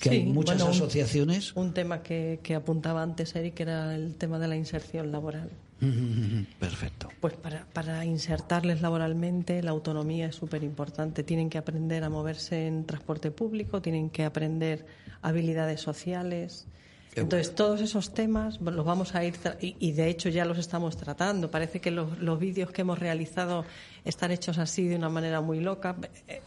Que 0.00 0.10
hay 0.10 0.20
Sí, 0.22 0.26
muchas 0.26 0.56
bueno, 0.56 0.70
un- 0.70 0.76
asociaciones. 0.76 1.54
Un 1.56 1.72
tema 1.74 2.02
que, 2.02 2.40
que 2.42 2.54
apuntaba 2.54 3.02
antes 3.02 3.34
Eric 3.36 3.60
era 3.60 3.94
el 3.94 4.14
tema 4.14 4.38
de 4.38 4.48
la 4.48 4.56
inserción 4.56 5.12
laboral. 5.12 5.50
Perfecto. 6.58 7.08
Pues 7.20 7.34
para, 7.34 7.66
para 7.72 8.04
insertarles 8.04 8.80
laboralmente 8.82 9.62
la 9.62 9.70
autonomía 9.72 10.26
es 10.26 10.34
súper 10.36 10.62
importante. 10.64 11.22
Tienen 11.22 11.50
que 11.50 11.58
aprender 11.58 12.04
a 12.04 12.10
moverse 12.10 12.66
en 12.66 12.84
transporte 12.84 13.30
público, 13.30 13.80
tienen 13.82 14.10
que 14.10 14.24
aprender 14.24 14.86
habilidades 15.22 15.80
sociales. 15.80 16.66
Qué 17.14 17.20
Entonces, 17.20 17.54
todos 17.54 17.80
esos 17.80 18.12
temas 18.12 18.60
los 18.60 18.84
vamos 18.84 19.14
a 19.14 19.24
ir, 19.24 19.34
y, 19.60 19.74
y 19.78 19.92
de 19.92 20.08
hecho 20.08 20.28
ya 20.28 20.44
los 20.44 20.58
estamos 20.58 20.96
tratando. 20.98 21.50
Parece 21.50 21.80
que 21.80 21.90
los, 21.90 22.18
los 22.18 22.38
vídeos 22.38 22.70
que 22.70 22.82
hemos 22.82 22.98
realizado 22.98 23.64
están 24.06 24.30
hechos 24.30 24.56
así 24.58 24.86
de 24.88 24.96
una 24.96 25.08
manera 25.08 25.40
muy 25.40 25.60
loca. 25.60 25.96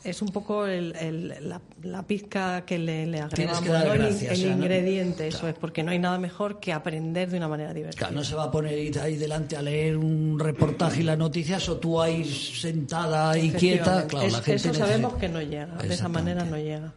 Es 0.04 0.22
un 0.22 0.30
poco 0.30 0.66
el- 0.66 0.96
el- 0.96 1.50
la, 1.50 1.62
la 1.84 2.04
pizca 2.04 2.66
que 2.66 2.80
le, 2.80 3.06
le 3.06 3.20
agregamos, 3.22 3.62
que 3.62 3.70
dar 3.70 3.88
¿no? 3.88 3.94
el, 3.94 4.00
gracias, 4.00 4.32
el 4.32 4.38
o 4.38 4.42
sea, 4.42 4.50
¿no? 4.50 4.56
ingrediente, 4.64 5.28
eso 5.28 5.48
es, 5.48 5.54
porque 5.56 5.84
no 5.84 5.92
hay 5.92 6.00
nada 6.00 6.18
mejor 6.18 6.60
que 6.60 6.74
aprender 6.74 7.30
de 7.30 7.38
una 7.38 7.48
manera 7.48 7.74
divertida. 7.74 8.00
Claro, 8.00 8.16
no 8.16 8.24
se 8.24 8.36
va 8.36 8.46
a 8.46 8.52
poner 8.52 8.98
ahí 9.00 9.16
delante 9.18 9.56
a 9.58 9.62
leer 9.62 9.98
un 9.98 10.40
reportaje 10.40 11.02
y 11.02 11.04
las 11.04 11.18
noticias 11.18 11.68
o 11.70 11.78
tú 11.78 12.02
ahí 12.02 12.24
sentada 12.26 13.38
y 13.38 13.52
quieta. 13.52 13.96
La 13.96 14.10
gente 14.10 14.26
eso 14.26 14.70
necesita- 14.70 14.74
sabemos 14.88 15.14
que 15.16 15.30
no 15.30 15.42
llega, 15.42 15.76
de 15.78 15.94
esa 15.94 16.08
manera 16.08 16.44
no 16.46 16.58
llega. 16.58 16.94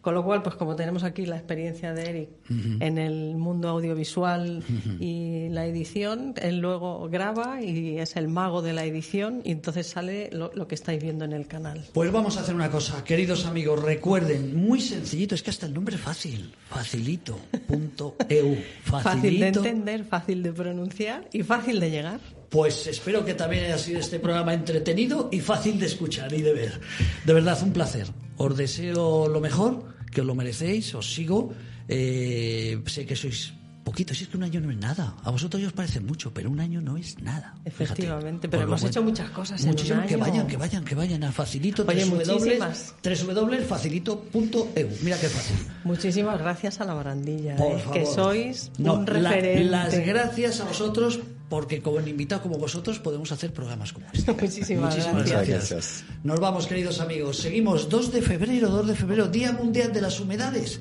Con 0.00 0.14
lo 0.14 0.24
cual, 0.24 0.42
pues 0.42 0.54
como 0.56 0.76
tenemos 0.76 1.04
aquí 1.04 1.26
la 1.26 1.36
experiencia 1.36 1.92
de 1.92 2.08
Eric 2.08 2.28
en 2.48 2.96
el 2.96 3.36
mundo 3.36 3.68
audiovisual 3.68 4.62
y 4.98 5.48
la 5.50 5.66
edición, 5.66 6.34
él 6.40 6.58
luego 6.58 7.08
graba 7.10 7.60
y 7.62 7.98
es 7.98 8.16
el 8.16 8.28
mago 8.28 8.62
de 8.62 8.72
la 8.72 8.84
edición 8.84 9.42
y 9.44 9.52
entonces 9.52 9.89
sale 9.90 10.30
lo, 10.32 10.50
lo 10.54 10.66
que 10.66 10.74
estáis 10.74 11.02
viendo 11.02 11.24
en 11.24 11.32
el 11.32 11.46
canal. 11.46 11.86
Pues 11.92 12.10
vamos 12.10 12.36
a 12.36 12.40
hacer 12.40 12.54
una 12.54 12.70
cosa, 12.70 13.04
queridos 13.04 13.46
amigos, 13.46 13.82
recuerden, 13.82 14.56
muy 14.56 14.80
sencillito, 14.80 15.34
es 15.34 15.42
que 15.42 15.50
hasta 15.50 15.66
el 15.66 15.74
nombre 15.74 15.96
es 15.96 16.00
fácil, 16.00 16.54
facilito.eu, 16.68 18.56
Fácil 18.84 19.40
de 19.40 19.48
entender, 19.48 20.04
fácil 20.04 20.42
de 20.42 20.52
pronunciar 20.52 21.28
y 21.32 21.42
fácil 21.42 21.80
de 21.80 21.90
llegar. 21.90 22.20
Pues 22.48 22.86
espero 22.86 23.24
que 23.24 23.34
también 23.34 23.64
haya 23.64 23.78
sido 23.78 24.00
este 24.00 24.18
programa 24.18 24.54
entretenido 24.54 25.28
y 25.30 25.40
fácil 25.40 25.78
de 25.78 25.86
escuchar 25.86 26.32
y 26.32 26.42
de 26.42 26.52
ver. 26.52 26.80
De 27.24 27.32
verdad, 27.32 27.58
un 27.62 27.72
placer. 27.72 28.08
Os 28.36 28.56
deseo 28.56 29.28
lo 29.28 29.40
mejor, 29.40 29.84
que 30.10 30.22
os 30.22 30.26
lo 30.26 30.34
merecéis, 30.34 30.94
os 30.94 31.12
sigo. 31.12 31.52
Eh, 31.88 32.82
sé 32.86 33.06
que 33.06 33.14
sois 33.14 33.54
poquitos, 33.84 34.16
si 34.18 34.24
es 34.24 34.30
que 34.30 34.36
un 34.36 34.42
año 34.42 34.60
no 34.60 34.70
es 34.70 34.76
nada. 34.76 35.14
A 35.24 35.30
vosotros 35.30 35.60
ya 35.60 35.68
os 35.68 35.72
parece 35.74 36.00
mucho, 36.00 36.32
pero 36.32 36.50
un 36.50 36.60
año 36.60 36.80
no 36.80 36.96
es 36.96 37.18
nada. 37.20 37.54
Fíjate. 37.64 37.82
Efectivamente, 37.84 38.48
pero 38.48 38.62
Por 38.62 38.70
lo 38.70 38.76
hemos 38.76 38.84
hecho 38.90 39.02
muchas 39.02 39.30
cosas 39.30 39.62
un 39.64 39.74
que 39.74 40.16
vayan, 40.16 40.46
que 40.46 40.56
vayan, 40.56 40.84
que 40.84 40.94
vayan 40.94 41.24
a 41.24 41.32
facilito, 41.32 41.84
Oye, 41.86 42.04
www, 42.04 42.16
muchísimas. 42.34 42.94
www.facilito.eu. 43.02 44.88
Mira 45.02 45.18
qué 45.18 45.28
fácil. 45.28 45.56
Muchísimas 45.84 46.38
gracias 46.38 46.80
a 46.80 46.84
la 46.84 46.94
barandilla, 46.94 47.56
Por 47.56 47.72
eh, 47.72 47.78
favor. 47.80 47.94
que 47.98 48.06
sois 48.06 48.70
No, 48.78 48.94
un 48.94 49.06
la- 49.06 49.30
referente. 49.30 49.64
las 49.64 49.98
gracias 50.06 50.60
a 50.60 50.64
vosotros 50.64 51.20
porque 51.48 51.82
como 51.82 51.98
invitados 52.00 52.42
como 52.42 52.58
vosotros 52.58 53.00
podemos 53.00 53.32
hacer 53.32 53.52
programas 53.52 53.92
como 53.92 54.06
este. 54.12 54.32
Muchísimas 54.40 54.94
Muchísimas 54.94 55.26
gracias. 55.28 55.48
gracias. 55.48 55.70
Gracias. 55.70 56.04
Nos 56.22 56.38
vamos, 56.38 56.66
queridos 56.66 57.00
amigos. 57.00 57.38
Seguimos 57.38 57.88
2 57.88 58.12
de 58.12 58.22
febrero, 58.22 58.68
2 58.68 58.86
de 58.88 58.94
febrero, 58.94 59.26
Día 59.28 59.52
Mundial 59.52 59.92
de 59.92 60.00
las 60.00 60.20
Humedades, 60.20 60.80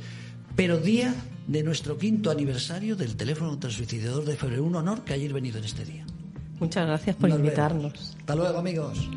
pero 0.59 0.77
día 0.77 1.15
de 1.47 1.63
nuestro 1.63 1.97
quinto 1.97 2.29
aniversario 2.29 2.97
del 2.97 3.15
teléfono 3.15 3.51
contra 3.51 3.69
el 3.69 3.75
suicidio 3.77 4.11
2 4.11 4.25
de 4.25 4.35
febrero. 4.35 4.65
Un 4.65 4.75
honor 4.75 5.05
que 5.05 5.13
hayáis 5.13 5.31
venido 5.31 5.57
en 5.57 5.63
este 5.63 5.85
día. 5.85 6.05
Muchas 6.59 6.85
gracias 6.85 7.15
por 7.15 7.29
Nos 7.29 7.37
vemos. 7.37 7.47
invitarnos. 7.47 8.17
Hasta 8.19 8.35
luego, 8.35 8.57
amigos. 8.57 9.09